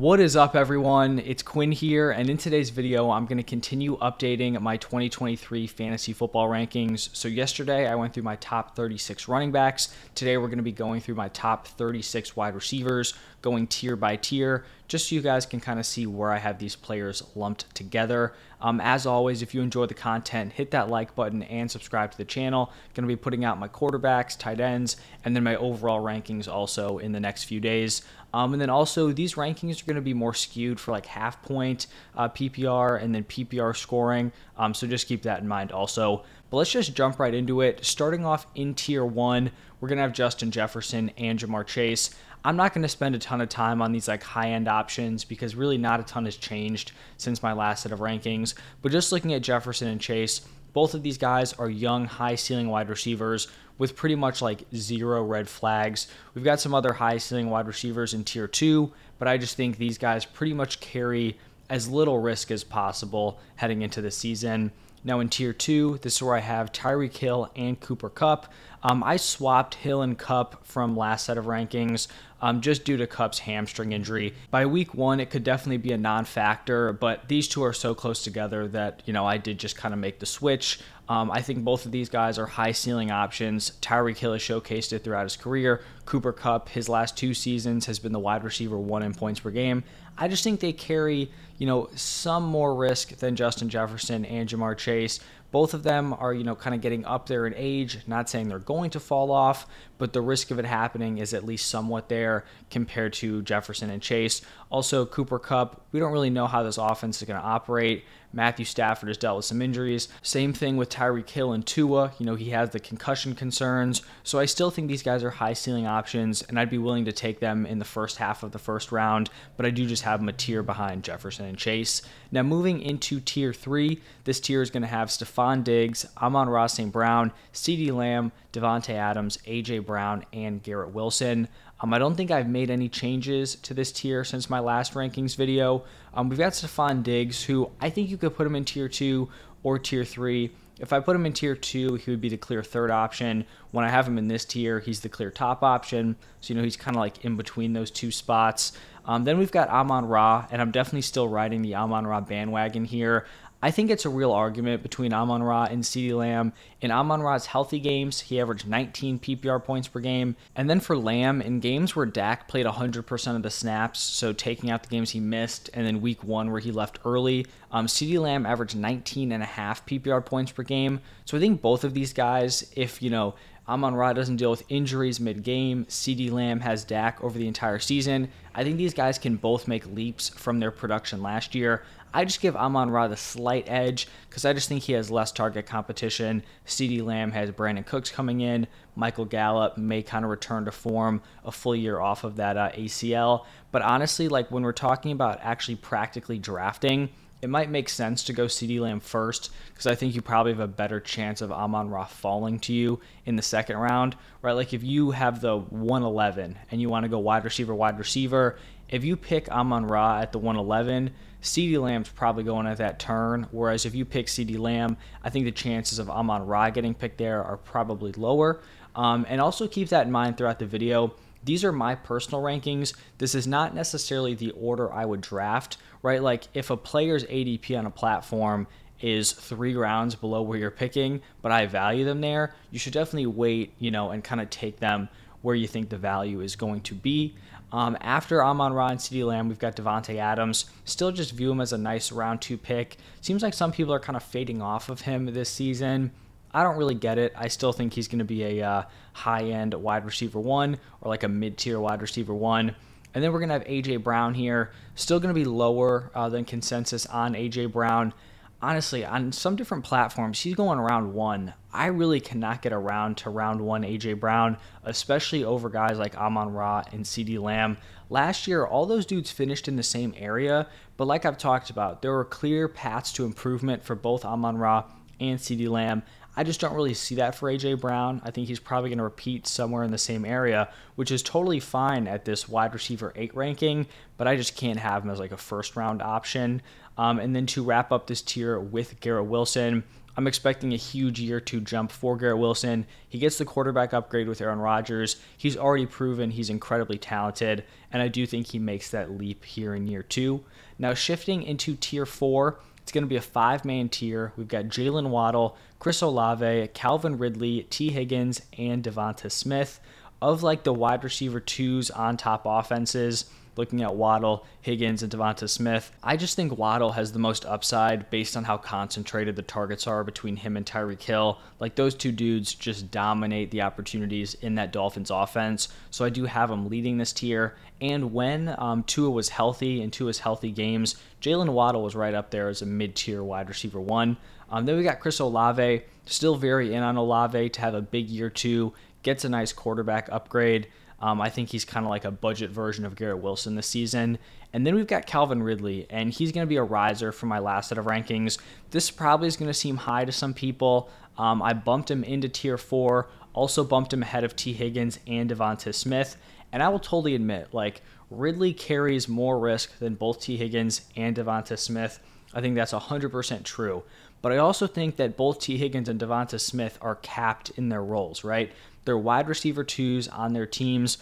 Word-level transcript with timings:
What 0.00 0.18
is 0.18 0.34
up, 0.34 0.56
everyone? 0.56 1.18
It's 1.18 1.42
Quinn 1.42 1.72
here, 1.72 2.10
and 2.10 2.30
in 2.30 2.38
today's 2.38 2.70
video, 2.70 3.10
I'm 3.10 3.26
going 3.26 3.36
to 3.36 3.42
continue 3.42 3.98
updating 3.98 4.58
my 4.58 4.78
2023 4.78 5.66
fantasy 5.66 6.14
football 6.14 6.48
rankings. 6.48 7.14
So, 7.14 7.28
yesterday 7.28 7.86
I 7.86 7.94
went 7.96 8.14
through 8.14 8.22
my 8.22 8.36
top 8.36 8.74
36 8.74 9.28
running 9.28 9.52
backs. 9.52 9.94
Today, 10.14 10.38
we're 10.38 10.46
going 10.46 10.56
to 10.56 10.62
be 10.62 10.72
going 10.72 11.02
through 11.02 11.16
my 11.16 11.28
top 11.28 11.66
36 11.66 12.34
wide 12.34 12.54
receivers, 12.54 13.12
going 13.42 13.66
tier 13.66 13.94
by 13.94 14.16
tier, 14.16 14.64
just 14.88 15.10
so 15.10 15.16
you 15.16 15.20
guys 15.20 15.44
can 15.44 15.60
kind 15.60 15.78
of 15.78 15.84
see 15.84 16.06
where 16.06 16.32
I 16.32 16.38
have 16.38 16.58
these 16.58 16.76
players 16.76 17.22
lumped 17.34 17.72
together. 17.74 18.32
Um, 18.62 18.80
as 18.80 19.06
always, 19.06 19.42
if 19.42 19.54
you 19.54 19.60
enjoy 19.60 19.86
the 19.86 19.94
content, 19.94 20.52
hit 20.52 20.70
that 20.70 20.88
like 20.88 21.14
button 21.14 21.42
and 21.44 21.70
subscribe 21.70 22.10
to 22.12 22.18
the 22.18 22.24
channel. 22.24 22.72
Going 22.94 23.06
to 23.06 23.08
be 23.08 23.16
putting 23.16 23.44
out 23.44 23.58
my 23.58 23.68
quarterbacks, 23.68 24.36
tight 24.36 24.60
ends, 24.60 24.96
and 25.24 25.36
then 25.36 25.44
my 25.44 25.56
overall 25.56 26.02
rankings 26.02 26.48
also 26.48 26.98
in 26.98 27.12
the 27.12 27.20
next 27.20 27.44
few 27.44 27.60
days. 27.60 28.02
Um, 28.32 28.52
and 28.52 28.62
then 28.62 28.70
also, 28.70 29.12
these 29.12 29.34
rankings 29.34 29.82
are 29.82 29.86
going 29.86 29.96
to 29.96 30.02
be 30.02 30.14
more 30.14 30.34
skewed 30.34 30.78
for 30.78 30.92
like 30.92 31.06
half 31.06 31.42
point 31.42 31.86
uh, 32.16 32.28
PPR 32.28 33.02
and 33.02 33.14
then 33.14 33.24
PPR 33.24 33.76
scoring. 33.76 34.32
Um, 34.56 34.74
so 34.74 34.86
just 34.86 35.08
keep 35.08 35.22
that 35.22 35.40
in 35.40 35.48
mind 35.48 35.72
also. 35.72 36.24
But 36.50 36.58
let's 36.58 36.72
just 36.72 36.94
jump 36.94 37.18
right 37.18 37.34
into 37.34 37.60
it. 37.60 37.84
Starting 37.84 38.24
off 38.24 38.46
in 38.54 38.74
tier 38.74 39.04
one, 39.04 39.50
we're 39.80 39.88
going 39.88 39.98
to 39.98 40.02
have 40.02 40.12
Justin 40.12 40.50
Jefferson 40.50 41.10
and 41.16 41.38
Ja'Marr 41.38 41.66
Chase. 41.66 42.10
I'm 42.44 42.56
not 42.56 42.72
going 42.72 42.82
to 42.82 42.88
spend 42.88 43.14
a 43.14 43.18
ton 43.18 43.40
of 43.40 43.48
time 43.48 43.82
on 43.82 43.92
these 43.92 44.08
like 44.08 44.22
high 44.22 44.50
end 44.50 44.66
options 44.66 45.24
because 45.24 45.54
really 45.54 45.76
not 45.76 46.00
a 46.00 46.02
ton 46.02 46.24
has 46.24 46.36
changed 46.36 46.92
since 47.18 47.42
my 47.42 47.52
last 47.52 47.82
set 47.82 47.92
of 47.92 48.00
rankings. 48.00 48.54
But 48.82 48.92
just 48.92 49.12
looking 49.12 49.34
at 49.34 49.42
Jefferson 49.42 49.88
and 49.88 50.00
Chase, 50.00 50.40
both 50.72 50.94
of 50.94 51.02
these 51.02 51.18
guys 51.18 51.52
are 51.54 51.68
young, 51.70 52.04
high 52.06 52.34
ceiling 52.34 52.68
wide 52.68 52.88
receivers 52.88 53.48
with 53.78 53.96
pretty 53.96 54.14
much 54.14 54.42
like 54.42 54.64
zero 54.74 55.22
red 55.22 55.48
flags. 55.48 56.06
We've 56.34 56.44
got 56.44 56.60
some 56.60 56.74
other 56.74 56.92
high 56.92 57.18
ceiling 57.18 57.50
wide 57.50 57.66
receivers 57.66 58.14
in 58.14 58.24
tier 58.24 58.46
two, 58.46 58.92
but 59.18 59.26
I 59.26 59.38
just 59.38 59.56
think 59.56 59.78
these 59.78 59.98
guys 59.98 60.24
pretty 60.24 60.52
much 60.52 60.80
carry 60.80 61.38
as 61.70 61.88
little 61.88 62.18
risk 62.18 62.50
as 62.50 62.64
possible 62.64 63.38
heading 63.56 63.82
into 63.82 64.02
the 64.02 64.10
season. 64.10 64.72
Now 65.02 65.20
in 65.20 65.28
tier 65.28 65.52
two, 65.52 65.98
this 66.02 66.16
is 66.16 66.22
where 66.22 66.36
I 66.36 66.40
have 66.40 66.72
Tyreek 66.72 67.16
Hill 67.16 67.50
and 67.56 67.80
Cooper 67.80 68.10
Kupp. 68.10 68.52
Um, 68.82 69.02
I 69.04 69.16
swapped 69.16 69.74
Hill 69.74 70.02
and 70.02 70.18
Kupp 70.18 70.64
from 70.66 70.96
last 70.96 71.26
set 71.26 71.38
of 71.38 71.46
rankings 71.46 72.08
um, 72.42 72.60
just 72.60 72.84
due 72.84 72.96
to 72.96 73.06
Kupp's 73.06 73.40
hamstring 73.40 73.92
injury. 73.92 74.34
By 74.50 74.66
week 74.66 74.94
one, 74.94 75.20
it 75.20 75.30
could 75.30 75.44
definitely 75.44 75.78
be 75.78 75.92
a 75.92 75.98
non 75.98 76.24
factor, 76.24 76.92
but 76.92 77.28
these 77.28 77.48
two 77.48 77.62
are 77.62 77.72
so 77.72 77.94
close 77.94 78.22
together 78.22 78.68
that, 78.68 79.02
you 79.04 79.12
know, 79.12 79.26
I 79.26 79.36
did 79.36 79.58
just 79.58 79.76
kind 79.76 79.92
of 79.92 80.00
make 80.00 80.18
the 80.18 80.26
switch. 80.26 80.80
Um, 81.08 81.30
I 81.30 81.42
think 81.42 81.64
both 81.64 81.86
of 81.86 81.92
these 81.92 82.08
guys 82.08 82.38
are 82.38 82.46
high 82.46 82.72
ceiling 82.72 83.10
options. 83.10 83.72
Tyreek 83.82 84.16
Hill 84.16 84.32
has 84.32 84.42
showcased 84.42 84.92
it 84.92 85.02
throughout 85.02 85.24
his 85.24 85.36
career. 85.36 85.82
Cooper 86.04 86.32
Kupp, 86.32 86.68
his 86.68 86.88
last 86.88 87.16
two 87.16 87.34
seasons, 87.34 87.86
has 87.86 87.98
been 87.98 88.12
the 88.12 88.18
wide 88.18 88.44
receiver 88.44 88.78
one 88.78 89.02
in 89.02 89.12
points 89.12 89.40
per 89.40 89.50
game. 89.50 89.82
I 90.20 90.28
just 90.28 90.44
think 90.44 90.60
they 90.60 90.74
carry, 90.74 91.30
you 91.56 91.66
know, 91.66 91.88
some 91.94 92.44
more 92.44 92.74
risk 92.74 93.16
than 93.16 93.36
Justin 93.36 93.70
Jefferson 93.70 94.26
and 94.26 94.48
Ja'Marr 94.48 94.76
Chase. 94.76 95.18
Both 95.50 95.74
of 95.74 95.82
them 95.82 96.14
are, 96.14 96.32
you 96.32 96.44
know, 96.44 96.54
kind 96.54 96.74
of 96.74 96.80
getting 96.80 97.04
up 97.04 97.26
there 97.26 97.46
in 97.46 97.54
age. 97.56 97.98
Not 98.06 98.28
saying 98.28 98.48
they're 98.48 98.58
going 98.58 98.90
to 98.90 99.00
fall 99.00 99.30
off, 99.30 99.66
but 99.98 100.12
the 100.12 100.20
risk 100.20 100.50
of 100.50 100.58
it 100.58 100.64
happening 100.64 101.18
is 101.18 101.34
at 101.34 101.44
least 101.44 101.68
somewhat 101.68 102.08
there 102.08 102.44
compared 102.70 103.12
to 103.14 103.42
Jefferson 103.42 103.90
and 103.90 104.02
Chase. 104.02 104.42
Also, 104.70 105.04
Cooper 105.04 105.38
Kupp, 105.38 105.84
we 105.92 106.00
don't 106.00 106.12
really 106.12 106.30
know 106.30 106.46
how 106.46 106.62
this 106.62 106.78
offense 106.78 107.20
is 107.20 107.26
going 107.26 107.40
to 107.40 107.46
operate. 107.46 108.04
Matthew 108.32 108.64
Stafford 108.64 109.08
has 109.08 109.16
dealt 109.16 109.38
with 109.38 109.44
some 109.44 109.60
injuries. 109.60 110.08
Same 110.22 110.52
thing 110.52 110.76
with 110.76 110.88
Tyreek 110.88 111.28
Hill 111.28 111.52
and 111.52 111.66
Tua. 111.66 112.12
You 112.18 112.26
know, 112.26 112.36
he 112.36 112.50
has 112.50 112.70
the 112.70 112.78
concussion 112.78 113.34
concerns. 113.34 114.02
So 114.22 114.38
I 114.38 114.44
still 114.44 114.70
think 114.70 114.86
these 114.86 115.02
guys 115.02 115.24
are 115.24 115.30
high 115.30 115.54
ceiling 115.54 115.86
options, 115.86 116.42
and 116.42 116.58
I'd 116.58 116.70
be 116.70 116.78
willing 116.78 117.06
to 117.06 117.12
take 117.12 117.40
them 117.40 117.66
in 117.66 117.80
the 117.80 117.84
first 117.84 118.18
half 118.18 118.44
of 118.44 118.52
the 118.52 118.58
first 118.58 118.92
round, 118.92 119.30
but 119.56 119.66
I 119.66 119.70
do 119.70 119.84
just 119.86 120.04
have 120.04 120.20
them 120.20 120.28
a 120.28 120.32
tier 120.32 120.62
behind 120.62 121.02
Jefferson 121.02 121.46
and 121.46 121.58
Chase. 121.58 122.02
Now, 122.32 122.42
moving 122.42 122.80
into 122.80 123.20
tier 123.20 123.52
three, 123.52 124.00
this 124.24 124.40
tier 124.40 124.62
is 124.62 124.70
going 124.70 124.82
to 124.82 124.88
have 124.88 125.08
Stefon 125.08 125.64
Diggs, 125.64 126.06
Amon-Ra 126.20 126.68
St. 126.68 126.92
Brown, 126.92 127.32
CeeDee 127.52 127.92
Lamb, 127.92 128.32
Davante 128.52 128.94
Adams, 128.94 129.38
AJ 129.46 129.84
Brown, 129.84 130.24
and 130.32 130.62
Garrett 130.62 130.92
Wilson. 130.92 131.48
Um, 131.80 131.94
I 131.94 131.98
don't 131.98 132.14
think 132.14 132.30
I've 132.30 132.48
made 132.48 132.70
any 132.70 132.88
changes 132.88 133.56
to 133.56 133.74
this 133.74 133.90
tier 133.90 134.22
since 134.22 134.50
my 134.50 134.60
last 134.60 134.94
rankings 134.94 135.34
video. 135.34 135.84
Um, 136.14 136.28
we've 136.28 136.38
got 136.38 136.52
Stefon 136.52 137.02
Diggs, 137.02 137.44
who 137.44 137.70
I 137.80 137.90
think 137.90 138.10
you 138.10 138.16
could 138.16 138.36
put 138.36 138.46
him 138.46 138.54
in 138.54 138.64
tier 138.64 138.88
two 138.88 139.28
or 139.62 139.78
tier 139.78 140.04
three. 140.04 140.50
If 140.78 140.92
I 140.92 141.00
put 141.00 141.14
him 141.14 141.26
in 141.26 141.32
tier 141.32 141.54
two, 141.54 141.94
he 141.94 142.10
would 142.10 142.20
be 142.20 142.30
the 142.30 142.36
clear 142.36 142.62
third 142.62 142.90
option. 142.90 143.44
When 143.70 143.84
I 143.84 143.88
have 143.88 144.06
him 144.06 144.18
in 144.18 144.28
this 144.28 144.44
tier, 144.44 144.80
he's 144.80 145.00
the 145.00 145.08
clear 145.08 145.30
top 145.30 145.62
option. 145.62 146.16
So, 146.40 146.52
you 146.52 146.58
know, 146.58 146.64
he's 146.64 146.76
kind 146.76 146.96
of 146.96 147.00
like 147.00 147.24
in 147.24 147.36
between 147.36 147.72
those 147.74 147.90
two 147.90 148.10
spots. 148.10 148.72
Um, 149.10 149.24
then 149.24 149.38
we've 149.38 149.50
got 149.50 149.68
Amon 149.70 150.06
Ra, 150.06 150.46
and 150.52 150.62
I'm 150.62 150.70
definitely 150.70 151.02
still 151.02 151.26
riding 151.26 151.62
the 151.62 151.74
Amon 151.74 152.06
Ra 152.06 152.20
bandwagon 152.20 152.84
here. 152.84 153.26
I 153.60 153.72
think 153.72 153.90
it's 153.90 154.04
a 154.04 154.08
real 154.08 154.30
argument 154.30 154.84
between 154.84 155.12
Amon 155.12 155.42
Ra 155.42 155.64
and 155.64 155.82
CeeDee 155.82 156.16
Lamb. 156.16 156.52
In 156.80 156.92
Amon 156.92 157.20
Ra's 157.20 157.46
healthy 157.46 157.80
games, 157.80 158.20
he 158.20 158.40
averaged 158.40 158.68
19 158.68 159.18
PPR 159.18 159.64
points 159.64 159.88
per 159.88 159.98
game. 159.98 160.36
And 160.54 160.70
then 160.70 160.78
for 160.78 160.96
Lamb, 160.96 161.42
in 161.42 161.58
games 161.58 161.96
where 161.96 162.06
Dak 162.06 162.46
played 162.46 162.66
100% 162.66 163.36
of 163.36 163.42
the 163.42 163.50
snaps, 163.50 163.98
so 163.98 164.32
taking 164.32 164.70
out 164.70 164.84
the 164.84 164.88
games 164.88 165.10
he 165.10 165.18
missed, 165.18 165.70
and 165.74 165.84
then 165.84 166.00
week 166.00 166.22
one 166.22 166.52
where 166.52 166.60
he 166.60 166.70
left 166.70 167.00
early, 167.04 167.46
um, 167.72 167.86
CeeDee 167.86 168.20
Lamb 168.20 168.46
averaged 168.46 168.76
19 168.76 169.32
and 169.32 169.42
a 169.42 169.46
half 169.46 169.84
PPR 169.86 170.24
points 170.24 170.52
per 170.52 170.62
game. 170.62 171.00
So 171.24 171.36
I 171.36 171.40
think 171.40 171.60
both 171.60 171.82
of 171.82 171.94
these 171.94 172.12
guys, 172.12 172.70
if, 172.76 173.02
you 173.02 173.10
know, 173.10 173.34
Amon 173.70 173.94
Ra 173.94 174.12
doesn't 174.12 174.36
deal 174.36 174.50
with 174.50 174.64
injuries 174.68 175.20
mid 175.20 175.44
game. 175.44 175.84
CeeDee 175.84 176.32
Lamb 176.32 176.58
has 176.58 176.82
Dak 176.82 177.22
over 177.22 177.38
the 177.38 177.46
entire 177.46 177.78
season. 177.78 178.28
I 178.52 178.64
think 178.64 178.78
these 178.78 178.94
guys 178.94 179.16
can 179.16 179.36
both 179.36 179.68
make 179.68 179.86
leaps 179.86 180.28
from 180.28 180.58
their 180.58 180.72
production 180.72 181.22
last 181.22 181.54
year. 181.54 181.84
I 182.12 182.24
just 182.24 182.40
give 182.40 182.56
Amon 182.56 182.90
Ra 182.90 183.06
the 183.06 183.16
slight 183.16 183.66
edge 183.68 184.08
because 184.28 184.44
I 184.44 184.52
just 184.52 184.68
think 184.68 184.82
he 184.82 184.94
has 184.94 185.08
less 185.08 185.30
target 185.30 185.66
competition. 185.66 186.42
CeeDee 186.66 187.04
Lamb 187.04 187.30
has 187.30 187.52
Brandin 187.52 187.86
Cooks 187.86 188.10
coming 188.10 188.40
in. 188.40 188.66
Michael 188.96 189.24
Gallup 189.24 189.78
may 189.78 190.02
kind 190.02 190.24
of 190.24 190.32
return 190.32 190.64
to 190.64 190.72
form 190.72 191.22
a 191.44 191.52
full 191.52 191.76
year 191.76 192.00
off 192.00 192.24
of 192.24 192.34
that 192.36 192.56
uh, 192.56 192.72
ACL. 192.72 193.44
But 193.70 193.82
honestly, 193.82 194.26
like 194.26 194.50
when 194.50 194.64
we're 194.64 194.72
talking 194.72 195.12
about 195.12 195.38
actually 195.42 195.76
practically 195.76 196.40
drafting, 196.40 197.10
it 197.42 197.48
might 197.48 197.70
make 197.70 197.88
sense 197.88 198.24
to 198.24 198.32
go 198.32 198.46
CeeDee 198.46 198.80
Lamb 198.80 199.00
first 199.00 199.50
because 199.72 199.86
I 199.86 199.94
think 199.94 200.14
you 200.14 200.22
probably 200.22 200.52
have 200.52 200.60
a 200.60 200.68
better 200.68 201.00
chance 201.00 201.40
of 201.40 201.50
Amon 201.50 201.88
Ra 201.88 202.04
falling 202.04 202.58
to 202.60 202.72
you 202.72 203.00
in 203.24 203.36
the 203.36 203.42
second 203.42 203.78
round, 203.78 204.16
right? 204.42 204.52
Like 204.52 204.74
if 204.74 204.82
you 204.82 205.12
have 205.12 205.40
the 205.40 205.56
111 205.56 206.58
and 206.70 206.80
you 206.80 206.88
want 206.88 207.04
to 207.04 207.08
go 207.08 207.18
wide 207.18 207.44
receiver, 207.44 207.74
wide 207.74 207.98
receiver, 207.98 208.58
if 208.88 209.04
you 209.04 209.16
pick 209.16 209.48
Amon 209.50 209.86
Ra 209.86 210.20
at 210.20 210.32
the 210.32 210.38
111, 210.38 211.12
CeeDee 211.42 211.80
Lamb's 211.80 212.10
probably 212.10 212.44
going 212.44 212.66
at 212.66 212.78
that 212.78 212.98
turn. 212.98 213.46
Whereas 213.52 213.86
if 213.86 213.94
you 213.94 214.04
pick 214.04 214.26
CeeDee 214.26 214.58
Lamb, 214.58 214.96
I 215.22 215.30
think 215.30 215.46
the 215.46 215.52
chances 215.52 215.98
of 215.98 216.10
Amon 216.10 216.46
Ra 216.46 216.70
getting 216.70 216.94
picked 216.94 217.18
there 217.18 217.42
are 217.42 217.56
probably 217.56 218.12
lower. 218.12 218.60
Um, 218.94 219.24
and 219.28 219.40
also 219.40 219.68
keep 219.68 219.88
that 219.90 220.06
in 220.06 220.12
mind 220.12 220.36
throughout 220.36 220.58
the 220.58 220.66
video. 220.66 221.14
These 221.44 221.64
are 221.64 221.72
my 221.72 221.94
personal 221.94 222.42
rankings. 222.42 222.94
This 223.18 223.34
is 223.34 223.46
not 223.46 223.74
necessarily 223.74 224.34
the 224.34 224.50
order 224.52 224.92
I 224.92 225.04
would 225.04 225.20
draft, 225.20 225.78
right? 226.02 226.22
Like 226.22 226.44
if 226.54 226.70
a 226.70 226.76
player's 226.76 227.24
ADP 227.24 227.78
on 227.78 227.86
a 227.86 227.90
platform 227.90 228.66
is 229.00 229.32
three 229.32 229.74
rounds 229.74 230.14
below 230.14 230.42
where 230.42 230.58
you're 230.58 230.70
picking, 230.70 231.22
but 231.40 231.52
I 231.52 231.66
value 231.66 232.04
them 232.04 232.20
there, 232.20 232.54
you 232.70 232.78
should 232.78 232.92
definitely 232.92 233.26
wait, 233.26 233.72
you 233.78 233.90
know, 233.90 234.10
and 234.10 234.22
kind 234.22 234.40
of 234.40 234.50
take 234.50 234.78
them 234.78 235.08
where 235.42 235.54
you 235.54 235.66
think 235.66 235.88
the 235.88 235.96
value 235.96 236.40
is 236.40 236.56
going 236.56 236.82
to 236.82 236.94
be. 236.94 237.34
Um, 237.72 237.96
after 238.00 238.42
Amon 238.42 238.72
Ra 238.72 238.88
and 238.88 238.98
CeeDee 238.98 239.24
Lamb, 239.24 239.48
we've 239.48 239.58
got 239.58 239.76
Davante 239.76 240.16
Adams. 240.16 240.66
Still 240.84 241.12
just 241.12 241.32
view 241.32 241.52
him 241.52 241.60
as 241.60 241.72
a 241.72 241.78
nice 241.78 242.10
round 242.12 242.42
two 242.42 242.58
pick. 242.58 242.96
Seems 243.20 243.42
like 243.42 243.54
some 243.54 243.72
people 243.72 243.94
are 243.94 244.00
kind 244.00 244.16
of 244.16 244.22
fading 244.22 244.60
off 244.60 244.88
of 244.88 245.02
him 245.02 245.26
this 245.26 245.48
season. 245.48 246.10
I 246.52 246.62
don't 246.62 246.76
really 246.76 246.94
get 246.94 247.18
it. 247.18 247.32
I 247.36 247.48
still 247.48 247.72
think 247.72 247.92
he's 247.92 248.08
going 248.08 248.18
to 248.20 248.24
be 248.24 248.60
a 248.60 248.66
uh, 248.66 248.82
high 249.12 249.44
end 249.44 249.74
wide 249.74 250.04
receiver 250.04 250.40
one 250.40 250.78
or 251.00 251.08
like 251.08 251.22
a 251.22 251.28
mid 251.28 251.58
tier 251.58 251.78
wide 251.80 252.02
receiver 252.02 252.34
one. 252.34 252.74
And 253.14 253.24
then 253.24 253.32
we're 253.32 253.40
going 253.40 253.48
to 253.48 253.54
have 253.54 253.64
AJ 253.64 254.04
Brown 254.04 254.34
here. 254.34 254.70
Still 254.94 255.18
going 255.18 255.34
to 255.34 255.38
be 255.38 255.44
lower 255.44 256.10
uh, 256.14 256.28
than 256.28 256.44
consensus 256.44 257.06
on 257.06 257.34
AJ 257.34 257.72
Brown 257.72 258.14
honestly, 258.62 259.04
on 259.04 259.32
some 259.32 259.56
different 259.56 259.84
platforms, 259.84 260.40
he's 260.40 260.54
going 260.54 260.78
around 260.78 261.14
one. 261.14 261.54
I 261.72 261.86
really 261.86 262.20
cannot 262.20 262.62
get 262.62 262.72
around 262.72 263.16
to 263.18 263.30
round 263.30 263.60
one 263.60 263.82
AJ 263.82 264.20
Brown, 264.20 264.56
especially 264.84 265.44
over 265.44 265.68
guys 265.68 265.98
like 265.98 266.16
Amon 266.16 266.52
Ra 266.52 266.82
and 266.92 267.04
CeeDee 267.04 267.40
Lamb. 267.40 267.78
Last 268.08 268.46
year, 268.46 268.66
all 268.66 268.86
those 268.86 269.06
dudes 269.06 269.30
finished 269.30 269.68
in 269.68 269.76
the 269.76 269.82
same 269.82 270.14
area, 270.16 270.66
but 270.96 271.06
like 271.06 271.24
I've 271.24 271.38
talked 271.38 271.70
about, 271.70 272.02
there 272.02 272.12
were 272.12 272.24
clear 272.24 272.68
paths 272.68 273.12
to 273.14 273.24
improvement 273.24 273.84
for 273.84 273.94
both 273.94 274.24
Amon 274.24 274.58
Ra 274.58 274.84
and 275.20 275.38
CeeDee 275.38 275.68
Lamb. 275.68 276.02
I 276.36 276.44
just 276.44 276.60
don't 276.60 276.74
really 276.74 276.94
see 276.94 277.16
that 277.16 277.34
for 277.34 277.50
AJ 277.50 277.80
Brown. 277.80 278.22
I 278.24 278.30
think 278.30 278.46
he's 278.46 278.60
probably 278.60 278.90
going 278.90 278.98
to 278.98 279.04
repeat 279.04 279.46
somewhere 279.46 279.82
in 279.82 279.90
the 279.90 279.98
same 279.98 280.24
area, 280.24 280.68
which 280.94 281.10
is 281.10 281.22
totally 281.22 281.60
fine 281.60 282.06
at 282.06 282.24
this 282.24 282.48
wide 282.48 282.72
receiver 282.72 283.12
8 283.16 283.34
ranking, 283.34 283.86
but 284.16 284.28
I 284.28 284.36
just 284.36 284.56
can't 284.56 284.78
have 284.78 285.02
him 285.02 285.10
as 285.10 285.18
like 285.18 285.32
a 285.32 285.36
first 285.36 285.76
round 285.76 286.02
option. 286.02 286.62
Um, 286.96 287.18
and 287.18 287.34
then 287.34 287.46
to 287.46 287.64
wrap 287.64 287.92
up 287.92 288.06
this 288.06 288.22
tier 288.22 288.60
with 288.60 289.00
Garrett 289.00 289.26
Wilson, 289.26 289.84
I'm 290.16 290.26
expecting 290.26 290.72
a 290.72 290.76
huge 290.76 291.20
year 291.20 291.40
two 291.40 291.60
jump 291.60 291.90
for 291.90 292.16
Garrett 292.16 292.38
Wilson. 292.38 292.86
He 293.08 293.18
gets 293.18 293.38
the 293.38 293.44
quarterback 293.44 293.94
upgrade 293.94 294.28
with 294.28 294.40
Aaron 294.40 294.58
Rodgers. 294.58 295.16
He's 295.36 295.56
already 295.56 295.86
proven 295.86 296.30
he's 296.30 296.50
incredibly 296.50 296.98
talented, 296.98 297.64
and 297.92 298.02
I 298.02 298.08
do 298.08 298.26
think 298.26 298.48
he 298.48 298.58
makes 298.58 298.90
that 298.90 299.12
leap 299.12 299.44
here 299.44 299.74
in 299.74 299.86
year 299.86 300.02
two. 300.02 300.44
Now, 300.78 300.94
shifting 300.94 301.42
into 301.42 301.76
tier 301.76 302.06
four, 302.06 302.60
it's 302.82 302.92
going 302.92 303.04
to 303.04 303.08
be 303.08 303.16
a 303.16 303.20
five 303.20 303.64
man 303.64 303.88
tier. 303.88 304.32
We've 304.36 304.48
got 304.48 304.66
Jalen 304.66 305.10
Waddle, 305.10 305.56
Chris 305.78 306.00
Olave, 306.02 306.68
Calvin 306.74 307.18
Ridley, 307.18 307.66
Tee 307.70 307.90
Higgins, 307.90 308.42
and 308.58 308.82
Devonta 308.82 309.30
Smith. 309.30 309.80
Of 310.22 310.42
like 310.42 310.64
the 310.64 310.74
wide 310.74 311.02
receiver 311.02 311.40
twos 311.40 311.90
on 311.90 312.18
top 312.18 312.42
offenses, 312.44 313.30
looking 313.56 313.82
at 313.82 313.94
Waddle, 313.94 314.46
Higgins, 314.60 315.02
and 315.02 315.12
Devonta 315.12 315.48
Smith. 315.48 315.90
I 316.02 316.16
just 316.16 316.36
think 316.36 316.56
Waddle 316.56 316.92
has 316.92 317.12
the 317.12 317.18
most 317.18 317.44
upside 317.44 318.10
based 318.10 318.36
on 318.36 318.44
how 318.44 318.56
concentrated 318.56 319.36
the 319.36 319.42
targets 319.42 319.86
are 319.86 320.04
between 320.04 320.36
him 320.36 320.56
and 320.56 320.66
Tyreek 320.66 321.02
Hill. 321.02 321.38
Like 321.58 321.74
those 321.74 321.94
two 321.94 322.12
dudes 322.12 322.54
just 322.54 322.90
dominate 322.90 323.50
the 323.50 323.62
opportunities 323.62 324.34
in 324.34 324.54
that 324.56 324.72
Dolphins 324.72 325.10
offense. 325.10 325.68
So 325.90 326.04
I 326.04 326.10
do 326.10 326.24
have 326.24 326.50
him 326.50 326.68
leading 326.68 326.98
this 326.98 327.12
tier. 327.12 327.56
And 327.80 328.12
when 328.12 328.54
um, 328.58 328.82
Tua 328.84 329.10
was 329.10 329.30
healthy 329.30 329.82
in 329.82 329.90
Tua's 329.90 330.18
healthy 330.18 330.50
games, 330.50 330.96
Jalen 331.20 331.50
Waddle 331.50 331.82
was 331.82 331.94
right 331.94 332.14
up 332.14 332.30
there 332.30 332.48
as 332.48 332.62
a 332.62 332.66
mid 332.66 332.94
tier 332.94 333.22
wide 333.22 333.48
receiver 333.48 333.80
one. 333.80 334.16
Um, 334.50 334.66
then 334.66 334.76
we 334.76 334.82
got 334.82 335.00
Chris 335.00 335.20
Olave, 335.20 335.82
still 336.06 336.34
very 336.34 336.74
in 336.74 336.82
on 336.82 336.96
Olave 336.96 337.50
to 337.50 337.60
have 337.60 337.74
a 337.74 337.82
big 337.82 338.08
year 338.08 338.28
two, 338.28 338.74
gets 339.02 339.24
a 339.24 339.28
nice 339.28 339.52
quarterback 339.52 340.08
upgrade. 340.10 340.66
Um, 341.00 341.20
I 341.20 341.30
think 341.30 341.48
he's 341.48 341.64
kind 341.64 341.86
of 341.86 341.90
like 341.90 342.04
a 342.04 342.10
budget 342.10 342.50
version 342.50 342.84
of 342.84 342.96
Garrett 342.96 343.18
Wilson 343.18 343.54
this 343.54 343.66
season. 343.66 344.18
And 344.52 344.66
then 344.66 344.74
we've 344.74 344.86
got 344.86 345.06
Calvin 345.06 345.42
Ridley, 345.42 345.86
and 345.88 346.12
he's 346.12 346.32
going 346.32 346.46
to 346.46 346.48
be 346.48 346.56
a 346.56 346.62
riser 346.62 347.12
for 347.12 347.26
my 347.26 347.38
last 347.38 347.68
set 347.68 347.78
of 347.78 347.86
rankings. 347.86 348.38
This 348.70 348.90
probably 348.90 349.28
is 349.28 349.36
going 349.36 349.48
to 349.48 349.54
seem 349.54 349.76
high 349.76 350.04
to 350.04 350.12
some 350.12 350.34
people. 350.34 350.90
Um, 351.16 351.40
I 351.42 351.52
bumped 351.52 351.90
him 351.90 352.04
into 352.04 352.28
tier 352.28 352.58
four, 352.58 353.08
also 353.32 353.64
bumped 353.64 353.92
him 353.92 354.02
ahead 354.02 354.24
of 354.24 354.36
Tee 354.36 354.52
Higgins 354.52 354.98
and 355.06 355.30
Devonta 355.30 355.74
Smith. 355.74 356.16
And 356.52 356.62
I 356.62 356.68
will 356.68 356.80
totally 356.80 357.14
admit, 357.14 357.48
like, 357.52 357.82
Ridley 358.10 358.52
carries 358.52 359.08
more 359.08 359.38
risk 359.38 359.78
than 359.78 359.94
both 359.94 360.20
Tee 360.20 360.36
Higgins 360.36 360.82
and 360.96 361.16
Devonta 361.16 361.56
Smith. 361.56 362.00
I 362.34 362.40
think 362.40 362.56
that's 362.56 362.72
100% 362.72 363.44
true. 363.44 363.84
But 364.22 364.32
I 364.32 364.38
also 364.38 364.66
think 364.66 364.96
that 364.96 365.16
both 365.16 365.40
Tee 365.40 365.56
Higgins 365.56 365.88
and 365.88 366.00
Devonta 366.00 366.38
Smith 366.38 366.76
are 366.82 366.96
capped 366.96 367.50
in 367.50 367.68
their 367.68 367.82
roles, 367.82 368.22
right? 368.24 368.52
They're 368.84 368.98
wide 368.98 369.28
receiver 369.28 369.64
twos 369.64 370.08
on 370.08 370.32
their 370.32 370.46
teams. 370.46 370.98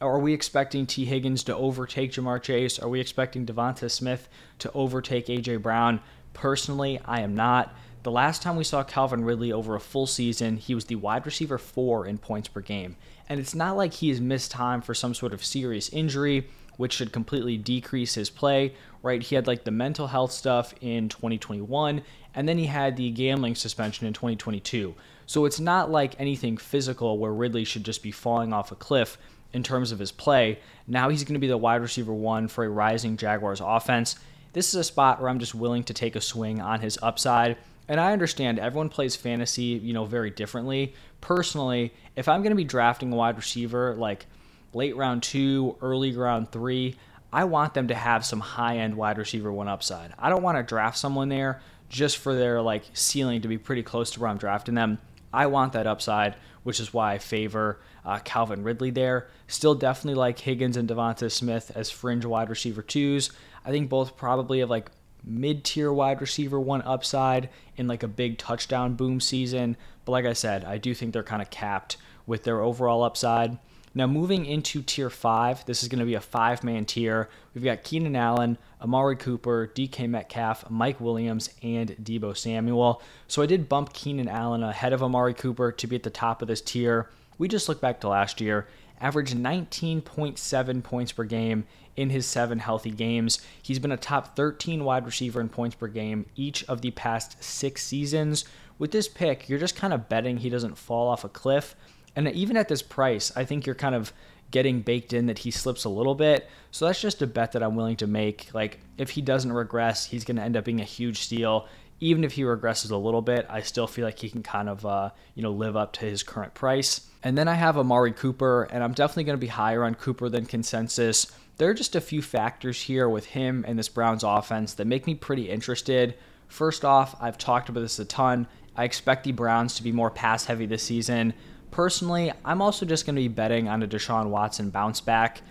Are 0.00 0.18
we 0.18 0.32
expecting 0.32 0.86
Tee 0.86 1.04
Higgins 1.04 1.42
to 1.44 1.56
overtake 1.56 2.12
Ja'Marr 2.12 2.42
Chase? 2.42 2.78
Are 2.78 2.88
we 2.88 3.00
expecting 3.00 3.44
Devonta 3.44 3.90
Smith 3.90 4.28
to 4.60 4.70
overtake 4.72 5.26
AJ 5.26 5.62
Brown? 5.62 6.00
Personally, 6.32 7.00
I 7.04 7.20
am 7.20 7.34
not. 7.34 7.74
The 8.04 8.12
last 8.12 8.42
time 8.42 8.56
we 8.56 8.64
saw 8.64 8.84
Calvin 8.84 9.24
Ridley 9.24 9.52
over 9.52 9.74
a 9.74 9.80
full 9.80 10.06
season, 10.06 10.56
he 10.56 10.74
was 10.74 10.84
the 10.84 10.94
wide 10.94 11.26
receiver 11.26 11.58
four 11.58 12.06
in 12.06 12.18
points 12.18 12.48
per 12.48 12.60
game. 12.60 12.96
And 13.28 13.40
it's 13.40 13.54
not 13.54 13.76
like 13.76 13.92
he 13.92 14.08
has 14.10 14.20
missed 14.20 14.52
time 14.52 14.80
for 14.80 14.94
some 14.94 15.14
sort 15.14 15.32
of 15.34 15.44
serious 15.44 15.88
injury, 15.90 16.48
which 16.76 16.92
should 16.92 17.12
completely 17.12 17.56
decrease 17.56 18.14
his 18.14 18.30
play, 18.30 18.74
right? 19.02 19.22
He 19.22 19.34
had 19.34 19.48
like 19.48 19.64
the 19.64 19.72
mental 19.72 20.06
health 20.06 20.30
stuff 20.30 20.72
in 20.80 21.08
2021, 21.08 22.02
and 22.34 22.48
then 22.48 22.56
he 22.56 22.66
had 22.66 22.96
the 22.96 23.10
gambling 23.10 23.56
suspension 23.56 24.06
in 24.06 24.12
2022. 24.12 24.94
So 25.28 25.44
it's 25.44 25.60
not 25.60 25.90
like 25.90 26.18
anything 26.18 26.56
physical 26.56 27.18
where 27.18 27.34
Ridley 27.34 27.64
should 27.64 27.84
just 27.84 28.02
be 28.02 28.10
falling 28.10 28.54
off 28.54 28.72
a 28.72 28.74
cliff 28.74 29.18
in 29.52 29.62
terms 29.62 29.92
of 29.92 29.98
his 29.98 30.10
play. 30.10 30.58
Now 30.86 31.10
he's 31.10 31.22
going 31.22 31.34
to 31.34 31.38
be 31.38 31.46
the 31.46 31.58
wide 31.58 31.82
receiver 31.82 32.14
one 32.14 32.48
for 32.48 32.64
a 32.64 32.68
rising 32.70 33.18
Jaguars 33.18 33.60
offense. 33.62 34.16
This 34.54 34.70
is 34.70 34.74
a 34.76 34.84
spot 34.84 35.20
where 35.20 35.28
I'm 35.28 35.38
just 35.38 35.54
willing 35.54 35.84
to 35.84 35.92
take 35.92 36.16
a 36.16 36.22
swing 36.22 36.62
on 36.62 36.80
his 36.80 36.98
upside. 37.02 37.58
And 37.88 38.00
I 38.00 38.12
understand 38.12 38.58
everyone 38.58 38.88
plays 38.88 39.16
fantasy, 39.16 39.62
you 39.62 39.92
know, 39.92 40.06
very 40.06 40.30
differently. 40.30 40.94
Personally, 41.20 41.92
if 42.16 42.26
I'm 42.26 42.40
going 42.40 42.52
to 42.52 42.56
be 42.56 42.64
drafting 42.64 43.12
a 43.12 43.16
wide 43.16 43.36
receiver 43.36 43.94
like 43.96 44.24
late 44.72 44.96
round 44.96 45.22
2, 45.24 45.76
early 45.82 46.16
round 46.16 46.50
3, 46.52 46.96
I 47.34 47.44
want 47.44 47.74
them 47.74 47.88
to 47.88 47.94
have 47.94 48.24
some 48.24 48.40
high-end 48.40 48.96
wide 48.96 49.18
receiver 49.18 49.52
one 49.52 49.68
upside. 49.68 50.14
I 50.18 50.30
don't 50.30 50.42
want 50.42 50.56
to 50.56 50.62
draft 50.62 50.96
someone 50.96 51.28
there 51.28 51.60
just 51.90 52.16
for 52.16 52.34
their 52.34 52.62
like 52.62 52.84
ceiling 52.94 53.42
to 53.42 53.48
be 53.48 53.58
pretty 53.58 53.82
close 53.82 54.10
to 54.12 54.20
where 54.20 54.30
I'm 54.30 54.38
drafting 54.38 54.74
them. 54.74 54.98
I 55.32 55.46
want 55.46 55.72
that 55.74 55.86
upside, 55.86 56.36
which 56.62 56.80
is 56.80 56.92
why 56.94 57.14
I 57.14 57.18
favor 57.18 57.80
uh, 58.04 58.18
Calvin 58.20 58.62
Ridley 58.62 58.90
there. 58.90 59.28
Still 59.46 59.74
definitely 59.74 60.18
like 60.18 60.38
Higgins 60.38 60.76
and 60.76 60.88
Devonta 60.88 61.30
Smith 61.30 61.70
as 61.74 61.90
fringe 61.90 62.24
wide 62.24 62.48
receiver 62.48 62.82
twos. 62.82 63.30
I 63.64 63.70
think 63.70 63.88
both 63.88 64.16
probably 64.16 64.60
have 64.60 64.70
like 64.70 64.90
mid 65.24 65.64
tier 65.64 65.92
wide 65.92 66.20
receiver 66.20 66.58
one 66.58 66.82
upside 66.82 67.50
in 67.76 67.86
like 67.86 68.02
a 68.02 68.08
big 68.08 68.38
touchdown 68.38 68.94
boom 68.94 69.20
season. 69.20 69.76
But 70.04 70.12
like 70.12 70.24
I 70.24 70.32
said, 70.32 70.64
I 70.64 70.78
do 70.78 70.94
think 70.94 71.12
they're 71.12 71.22
kind 71.22 71.42
of 71.42 71.50
capped 71.50 71.96
with 72.26 72.44
their 72.44 72.60
overall 72.60 73.02
upside. 73.02 73.58
Now, 73.94 74.06
moving 74.06 74.46
into 74.46 74.82
tier 74.82 75.10
five, 75.10 75.64
this 75.66 75.82
is 75.82 75.88
going 75.88 76.00
to 76.00 76.04
be 76.04 76.14
a 76.14 76.20
five 76.20 76.62
man 76.62 76.84
tier. 76.84 77.28
We've 77.54 77.64
got 77.64 77.84
Keenan 77.84 78.16
Allen, 78.16 78.58
Amari 78.82 79.16
Cooper, 79.16 79.70
DK 79.74 80.08
Metcalf, 80.08 80.70
Mike 80.70 81.00
Williams, 81.00 81.50
and 81.62 81.90
Deebo 82.02 82.36
Samuel. 82.36 83.02
So 83.26 83.42
I 83.42 83.46
did 83.46 83.68
bump 83.68 83.92
Keenan 83.92 84.28
Allen 84.28 84.62
ahead 84.62 84.92
of 84.92 85.02
Amari 85.02 85.34
Cooper 85.34 85.72
to 85.72 85.86
be 85.86 85.96
at 85.96 86.02
the 86.02 86.10
top 86.10 86.42
of 86.42 86.48
this 86.48 86.60
tier. 86.60 87.10
We 87.38 87.48
just 87.48 87.68
look 87.68 87.80
back 87.80 88.00
to 88.00 88.08
last 88.08 88.40
year, 88.40 88.66
averaged 89.00 89.36
19.7 89.36 90.82
points 90.82 91.12
per 91.12 91.24
game 91.24 91.64
in 91.96 92.10
his 92.10 92.26
seven 92.26 92.60
healthy 92.60 92.90
games. 92.90 93.40
He's 93.60 93.78
been 93.80 93.92
a 93.92 93.96
top 93.96 94.36
13 94.36 94.84
wide 94.84 95.06
receiver 95.06 95.40
in 95.40 95.48
points 95.48 95.74
per 95.74 95.88
game 95.88 96.26
each 96.36 96.64
of 96.64 96.80
the 96.80 96.92
past 96.92 97.42
six 97.42 97.82
seasons. 97.82 98.44
With 98.78 98.92
this 98.92 99.08
pick, 99.08 99.48
you're 99.48 99.58
just 99.58 99.74
kind 99.74 99.92
of 99.92 100.08
betting 100.08 100.36
he 100.36 100.50
doesn't 100.50 100.78
fall 100.78 101.08
off 101.08 101.24
a 101.24 101.28
cliff. 101.28 101.74
And 102.18 102.26
even 102.32 102.56
at 102.56 102.66
this 102.66 102.82
price, 102.82 103.30
I 103.36 103.44
think 103.44 103.64
you're 103.64 103.76
kind 103.76 103.94
of 103.94 104.12
getting 104.50 104.80
baked 104.80 105.12
in 105.12 105.26
that 105.26 105.38
he 105.38 105.52
slips 105.52 105.84
a 105.84 105.88
little 105.88 106.16
bit. 106.16 106.50
So 106.72 106.84
that's 106.84 107.00
just 107.00 107.22
a 107.22 107.28
bet 107.28 107.52
that 107.52 107.62
I'm 107.62 107.76
willing 107.76 107.94
to 107.98 108.08
make. 108.08 108.52
Like 108.52 108.80
if 108.96 109.10
he 109.10 109.20
doesn't 109.20 109.52
regress, 109.52 110.04
he's 110.04 110.24
going 110.24 110.36
to 110.36 110.42
end 110.42 110.56
up 110.56 110.64
being 110.64 110.80
a 110.80 110.84
huge 110.84 111.20
steal. 111.20 111.68
Even 112.00 112.24
if 112.24 112.32
he 112.32 112.42
regresses 112.42 112.90
a 112.90 112.96
little 112.96 113.22
bit, 113.22 113.46
I 113.48 113.60
still 113.60 113.86
feel 113.86 114.04
like 114.04 114.18
he 114.18 114.30
can 114.30 114.42
kind 114.42 114.68
of 114.68 114.84
uh, 114.84 115.10
you 115.36 115.44
know 115.44 115.52
live 115.52 115.76
up 115.76 115.92
to 115.92 116.06
his 116.06 116.24
current 116.24 116.54
price. 116.54 117.08
And 117.22 117.38
then 117.38 117.46
I 117.46 117.54
have 117.54 117.78
Amari 117.78 118.12
Cooper, 118.12 118.64
and 118.64 118.82
I'm 118.82 118.94
definitely 118.94 119.24
going 119.24 119.38
to 119.38 119.40
be 119.40 119.46
higher 119.46 119.84
on 119.84 119.94
Cooper 119.94 120.28
than 120.28 120.44
consensus. 120.44 121.30
There 121.58 121.70
are 121.70 121.74
just 121.74 121.94
a 121.94 122.00
few 122.00 122.20
factors 122.20 122.82
here 122.82 123.08
with 123.08 123.26
him 123.26 123.64
and 123.68 123.78
this 123.78 123.88
Browns 123.88 124.24
offense 124.24 124.74
that 124.74 124.88
make 124.88 125.06
me 125.06 125.14
pretty 125.14 125.48
interested. 125.48 126.14
First 126.48 126.84
off, 126.84 127.14
I've 127.20 127.38
talked 127.38 127.68
about 127.68 127.82
this 127.82 128.00
a 128.00 128.04
ton. 128.04 128.48
I 128.76 128.82
expect 128.82 129.22
the 129.22 129.32
Browns 129.32 129.76
to 129.76 129.84
be 129.84 129.92
more 129.92 130.10
pass 130.10 130.46
heavy 130.46 130.66
this 130.66 130.82
season. 130.82 131.34
Personally, 131.70 132.32
I'm 132.44 132.62
also 132.62 132.86
just 132.86 133.06
going 133.06 133.16
to 133.16 133.22
be 133.22 133.28
betting 133.28 133.68
on 133.68 133.82
a 133.82 133.86
Deshaun 133.86 134.26
Watson 134.30 134.70
bounce 134.70 135.00
back. 135.00 135.42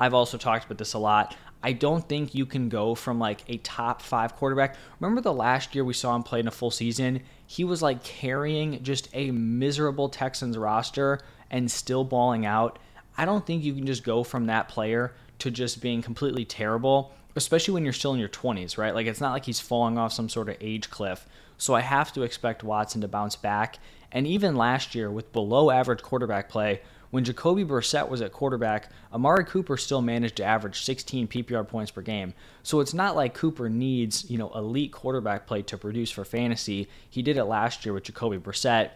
I've 0.00 0.14
also 0.14 0.38
talked 0.38 0.66
about 0.66 0.78
this 0.78 0.94
a 0.94 0.98
lot. 0.98 1.36
I 1.62 1.72
don't 1.72 2.08
think 2.08 2.34
you 2.34 2.46
can 2.46 2.68
go 2.68 2.94
from 2.94 3.18
like 3.18 3.42
a 3.48 3.56
top 3.58 4.00
five 4.00 4.36
quarterback. 4.36 4.76
Remember 5.00 5.20
the 5.20 5.32
last 5.32 5.74
year 5.74 5.84
we 5.84 5.92
saw 5.92 6.14
him 6.14 6.22
play 6.22 6.40
in 6.40 6.46
a 6.46 6.52
full 6.52 6.70
season? 6.70 7.22
He 7.46 7.64
was 7.64 7.82
like 7.82 8.04
carrying 8.04 8.82
just 8.82 9.08
a 9.12 9.30
miserable 9.32 10.08
Texans 10.08 10.56
roster 10.56 11.20
and 11.50 11.70
still 11.70 12.04
balling 12.04 12.46
out. 12.46 12.78
I 13.16 13.24
don't 13.24 13.44
think 13.44 13.64
you 13.64 13.74
can 13.74 13.86
just 13.86 14.04
go 14.04 14.22
from 14.22 14.46
that 14.46 14.68
player 14.68 15.14
to 15.40 15.50
just 15.50 15.80
being 15.80 16.00
completely 16.02 16.44
terrible, 16.44 17.12
especially 17.34 17.74
when 17.74 17.84
you're 17.84 17.92
still 17.92 18.14
in 18.14 18.20
your 18.20 18.28
20s, 18.28 18.78
right? 18.78 18.94
Like 18.94 19.06
it's 19.06 19.20
not 19.20 19.32
like 19.32 19.44
he's 19.44 19.60
falling 19.60 19.98
off 19.98 20.12
some 20.12 20.28
sort 20.28 20.48
of 20.48 20.56
age 20.60 20.90
cliff. 20.90 21.26
So 21.56 21.74
I 21.74 21.80
have 21.80 22.12
to 22.12 22.22
expect 22.22 22.62
Watson 22.62 23.00
to 23.00 23.08
bounce 23.08 23.34
back. 23.34 23.78
And 24.12 24.26
even 24.26 24.56
last 24.56 24.94
year, 24.94 25.10
with 25.10 25.32
below 25.32 25.70
average 25.70 26.02
quarterback 26.02 26.48
play, 26.48 26.80
when 27.10 27.24
Jacoby 27.24 27.64
Brissett 27.64 28.08
was 28.08 28.20
at 28.20 28.32
quarterback, 28.32 28.90
Amari 29.12 29.44
Cooper 29.44 29.76
still 29.78 30.02
managed 30.02 30.36
to 30.36 30.44
average 30.44 30.82
16 30.82 31.28
PPR 31.28 31.66
points 31.66 31.90
per 31.90 32.02
game. 32.02 32.34
So 32.62 32.80
it's 32.80 32.92
not 32.92 33.16
like 33.16 33.32
Cooper 33.32 33.70
needs, 33.70 34.30
you 34.30 34.36
know, 34.36 34.50
elite 34.54 34.92
quarterback 34.92 35.46
play 35.46 35.62
to 35.62 35.78
produce 35.78 36.10
for 36.10 36.24
fantasy. 36.24 36.88
He 37.08 37.22
did 37.22 37.38
it 37.38 37.44
last 37.44 37.86
year 37.86 37.94
with 37.94 38.04
Jacoby 38.04 38.38
Brissett. 38.38 38.90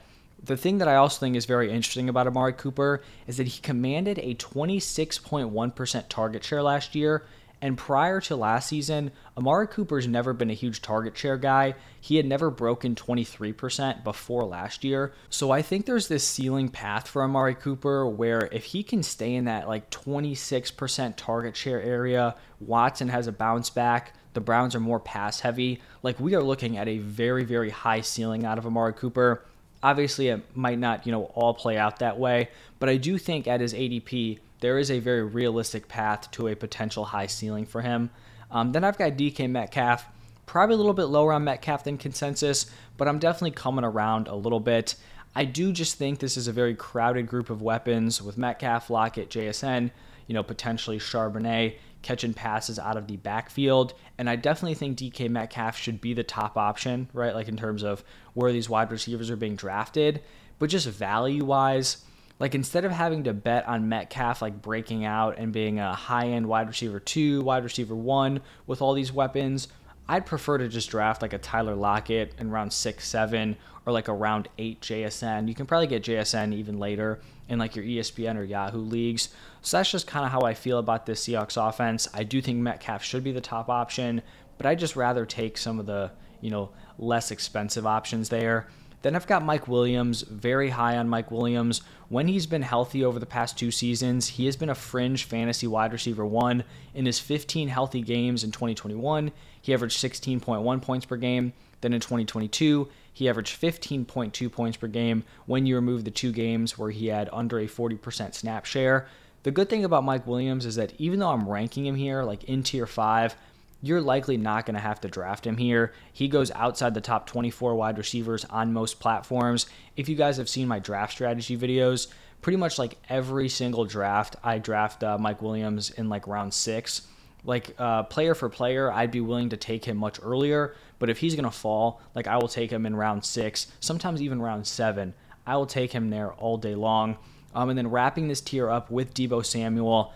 The 0.44 0.56
thing 0.56 0.78
that 0.78 0.88
I 0.88 0.96
also 0.96 1.20
think 1.20 1.36
is 1.36 1.46
very 1.46 1.70
interesting 1.70 2.08
about 2.08 2.26
Amari 2.26 2.52
Cooper 2.52 3.02
is 3.26 3.36
that 3.36 3.46
he 3.46 3.60
commanded 3.62 4.18
a 4.18 4.34
26.1% 4.34 6.08
target 6.08 6.44
share 6.44 6.62
last 6.62 6.94
year 6.94 7.24
and 7.62 7.78
prior 7.78 8.20
to 8.22 8.34
last 8.34 8.68
season, 8.68 9.12
Amari 9.38 9.68
Cooper's 9.68 10.08
never 10.08 10.32
been 10.32 10.50
a 10.50 10.54
huge 10.54 10.82
target 10.82 11.16
share 11.16 11.36
guy. 11.36 11.76
He 12.00 12.16
had 12.16 12.26
never 12.26 12.50
broken 12.50 12.96
23% 12.96 14.02
before 14.02 14.42
last 14.42 14.82
year. 14.82 15.12
So 15.30 15.52
I 15.52 15.62
think 15.62 15.86
there's 15.86 16.08
this 16.08 16.26
ceiling 16.26 16.68
path 16.68 17.06
for 17.06 17.22
Amari 17.22 17.54
Cooper 17.54 18.08
where 18.08 18.48
if 18.50 18.64
he 18.64 18.82
can 18.82 19.04
stay 19.04 19.36
in 19.36 19.44
that 19.44 19.68
like 19.68 19.92
26% 19.92 21.14
target 21.16 21.56
share 21.56 21.80
area, 21.80 22.34
Watson 22.58 23.08
has 23.08 23.28
a 23.28 23.32
bounce 23.32 23.70
back. 23.70 24.14
The 24.34 24.40
Browns 24.40 24.74
are 24.74 24.80
more 24.80 24.98
pass 24.98 25.38
heavy. 25.38 25.80
Like 26.02 26.18
we 26.18 26.34
are 26.34 26.42
looking 26.42 26.78
at 26.78 26.88
a 26.88 26.98
very, 26.98 27.44
very 27.44 27.70
high 27.70 28.00
ceiling 28.00 28.44
out 28.44 28.58
of 28.58 28.66
Amari 28.66 28.94
Cooper. 28.94 29.44
Obviously, 29.84 30.28
it 30.28 30.56
might 30.56 30.80
not, 30.80 31.06
you 31.06 31.12
know, 31.12 31.24
all 31.34 31.54
play 31.54 31.76
out 31.76 32.00
that 32.00 32.18
way, 32.18 32.48
but 32.80 32.88
I 32.88 32.96
do 32.96 33.18
think 33.18 33.46
at 33.46 33.60
his 33.60 33.72
ADP, 33.72 34.40
there 34.62 34.78
is 34.78 34.92
a 34.92 35.00
very 35.00 35.24
realistic 35.24 35.88
path 35.88 36.30
to 36.30 36.46
a 36.46 36.54
potential 36.54 37.04
high 37.04 37.26
ceiling 37.26 37.66
for 37.66 37.82
him. 37.82 38.10
Um, 38.50 38.70
then 38.70 38.84
I've 38.84 38.96
got 38.96 39.12
DK 39.12 39.50
Metcalf. 39.50 40.06
Probably 40.46 40.74
a 40.74 40.76
little 40.78 40.94
bit 40.94 41.06
lower 41.06 41.32
on 41.32 41.44
Metcalf 41.44 41.82
than 41.82 41.98
consensus, 41.98 42.70
but 42.96 43.08
I'm 43.08 43.18
definitely 43.18 43.50
coming 43.50 43.84
around 43.84 44.28
a 44.28 44.36
little 44.36 44.60
bit. 44.60 44.94
I 45.34 45.46
do 45.46 45.72
just 45.72 45.96
think 45.96 46.20
this 46.20 46.36
is 46.36 46.46
a 46.46 46.52
very 46.52 46.76
crowded 46.76 47.26
group 47.26 47.50
of 47.50 47.60
weapons 47.60 48.22
with 48.22 48.38
Metcalf, 48.38 48.88
Lockett, 48.88 49.30
JSN, 49.30 49.90
you 50.28 50.34
know, 50.34 50.44
potentially 50.44 50.98
Charbonnet 50.98 51.74
catching 52.02 52.34
passes 52.34 52.78
out 52.78 52.96
of 52.96 53.08
the 53.08 53.16
backfield. 53.16 53.94
And 54.16 54.30
I 54.30 54.36
definitely 54.36 54.74
think 54.74 54.96
DK 54.96 55.28
Metcalf 55.28 55.76
should 55.76 56.00
be 56.00 56.14
the 56.14 56.22
top 56.22 56.56
option, 56.56 57.08
right? 57.12 57.34
Like 57.34 57.48
in 57.48 57.56
terms 57.56 57.82
of 57.82 58.04
where 58.34 58.52
these 58.52 58.68
wide 58.68 58.92
receivers 58.92 59.28
are 59.28 59.36
being 59.36 59.56
drafted. 59.56 60.22
But 60.60 60.70
just 60.70 60.86
value 60.86 61.44
wise, 61.44 62.04
like 62.42 62.56
instead 62.56 62.84
of 62.84 62.90
having 62.90 63.22
to 63.22 63.32
bet 63.32 63.68
on 63.68 63.88
Metcalf 63.88 64.42
like 64.42 64.60
breaking 64.60 65.04
out 65.04 65.38
and 65.38 65.52
being 65.52 65.78
a 65.78 65.94
high 65.94 66.26
end 66.26 66.48
wide 66.48 66.66
receiver 66.66 66.98
two, 66.98 67.40
wide 67.42 67.62
receiver 67.62 67.94
one 67.94 68.40
with 68.66 68.82
all 68.82 68.94
these 68.94 69.12
weapons, 69.12 69.68
I'd 70.08 70.26
prefer 70.26 70.58
to 70.58 70.66
just 70.66 70.90
draft 70.90 71.22
like 71.22 71.32
a 71.32 71.38
Tyler 71.38 71.76
Lockett 71.76 72.34
in 72.40 72.50
round 72.50 72.72
six, 72.72 73.06
seven, 73.06 73.56
or 73.86 73.92
like 73.92 74.08
a 74.08 74.12
round 74.12 74.48
eight 74.58 74.80
JSN. 74.80 75.46
You 75.46 75.54
can 75.54 75.66
probably 75.66 75.86
get 75.86 76.02
JSN 76.02 76.52
even 76.52 76.80
later 76.80 77.20
in 77.48 77.60
like 77.60 77.76
your 77.76 77.84
ESPN 77.84 78.36
or 78.36 78.42
Yahoo 78.42 78.80
leagues. 78.80 79.28
So 79.60 79.76
that's 79.76 79.92
just 79.92 80.08
kind 80.08 80.26
of 80.26 80.32
how 80.32 80.40
I 80.40 80.54
feel 80.54 80.78
about 80.78 81.06
this 81.06 81.24
Seahawks 81.24 81.56
offense. 81.56 82.08
I 82.12 82.24
do 82.24 82.42
think 82.42 82.58
Metcalf 82.58 83.04
should 83.04 83.22
be 83.22 83.30
the 83.30 83.40
top 83.40 83.68
option, 83.68 84.20
but 84.58 84.66
I'd 84.66 84.80
just 84.80 84.96
rather 84.96 85.24
take 85.24 85.56
some 85.56 85.78
of 85.78 85.86
the, 85.86 86.10
you 86.40 86.50
know, 86.50 86.70
less 86.98 87.30
expensive 87.30 87.86
options 87.86 88.30
there. 88.30 88.66
Then 89.02 89.16
I've 89.16 89.26
got 89.26 89.44
Mike 89.44 89.66
Williams, 89.66 90.22
very 90.22 90.70
high 90.70 90.96
on 90.96 91.08
Mike 91.08 91.30
Williams. 91.30 91.82
When 92.08 92.28
he's 92.28 92.46
been 92.46 92.62
healthy 92.62 93.04
over 93.04 93.18
the 93.18 93.26
past 93.26 93.58
two 93.58 93.72
seasons, 93.72 94.28
he 94.28 94.46
has 94.46 94.56
been 94.56 94.70
a 94.70 94.76
fringe 94.76 95.24
fantasy 95.24 95.66
wide 95.66 95.92
receiver 95.92 96.24
one. 96.24 96.62
In 96.94 97.06
his 97.06 97.18
15 97.18 97.68
healthy 97.68 98.00
games 98.00 98.44
in 98.44 98.52
2021, 98.52 99.32
he 99.60 99.74
averaged 99.74 99.98
16.1 99.98 100.82
points 100.82 101.04
per 101.04 101.16
game. 101.16 101.52
Then 101.80 101.92
in 101.92 102.00
2022, 102.00 102.88
he 103.12 103.28
averaged 103.28 103.60
15.2 103.60 104.52
points 104.52 104.76
per 104.76 104.86
game 104.86 105.24
when 105.46 105.66
you 105.66 105.74
remove 105.74 106.04
the 106.04 106.12
two 106.12 106.30
games 106.30 106.78
where 106.78 106.90
he 106.90 107.08
had 107.08 107.28
under 107.32 107.58
a 107.58 107.66
40% 107.66 108.34
snap 108.34 108.64
share. 108.64 109.08
The 109.42 109.50
good 109.50 109.68
thing 109.68 109.84
about 109.84 110.04
Mike 110.04 110.28
Williams 110.28 110.64
is 110.64 110.76
that 110.76 110.92
even 110.98 111.18
though 111.18 111.30
I'm 111.30 111.48
ranking 111.48 111.84
him 111.84 111.96
here, 111.96 112.22
like 112.22 112.44
in 112.44 112.62
tier 112.62 112.86
five, 112.86 113.34
you're 113.82 114.00
likely 114.00 114.36
not 114.36 114.64
going 114.64 114.74
to 114.74 114.80
have 114.80 115.00
to 115.00 115.08
draft 115.08 115.46
him 115.46 115.56
here. 115.56 115.92
He 116.12 116.28
goes 116.28 116.52
outside 116.52 116.94
the 116.94 117.00
top 117.00 117.26
24 117.26 117.74
wide 117.74 117.98
receivers 117.98 118.44
on 118.46 118.72
most 118.72 119.00
platforms. 119.00 119.66
If 119.96 120.08
you 120.08 120.14
guys 120.14 120.36
have 120.36 120.48
seen 120.48 120.68
my 120.68 120.78
draft 120.78 121.12
strategy 121.12 121.58
videos, 121.58 122.06
pretty 122.40 122.56
much 122.56 122.78
like 122.78 122.96
every 123.08 123.48
single 123.48 123.84
draft, 123.84 124.36
I 124.42 124.58
draft 124.58 125.02
uh, 125.02 125.18
Mike 125.18 125.42
Williams 125.42 125.90
in 125.90 126.08
like 126.08 126.28
round 126.28 126.54
six. 126.54 127.08
Like 127.44 127.74
uh, 127.76 128.04
player 128.04 128.36
for 128.36 128.48
player, 128.48 128.92
I'd 128.92 129.10
be 129.10 129.20
willing 129.20 129.48
to 129.48 129.56
take 129.56 129.84
him 129.84 129.96
much 129.96 130.20
earlier. 130.22 130.76
But 131.00 131.10
if 131.10 131.18
he's 131.18 131.34
going 131.34 131.44
to 131.44 131.50
fall, 131.50 132.00
like 132.14 132.28
I 132.28 132.36
will 132.36 132.48
take 132.48 132.70
him 132.70 132.86
in 132.86 132.94
round 132.94 133.24
six, 133.24 133.66
sometimes 133.80 134.22
even 134.22 134.40
round 134.40 134.68
seven. 134.68 135.14
I 135.44 135.56
will 135.56 135.66
take 135.66 135.92
him 135.92 136.10
there 136.10 136.32
all 136.34 136.56
day 136.56 136.76
long. 136.76 137.18
Um, 137.52 137.68
and 137.68 137.76
then 137.76 137.90
wrapping 137.90 138.28
this 138.28 138.40
tier 138.40 138.70
up 138.70 138.90
with 138.92 139.12
Deebo 139.12 139.44
Samuel 139.44 140.12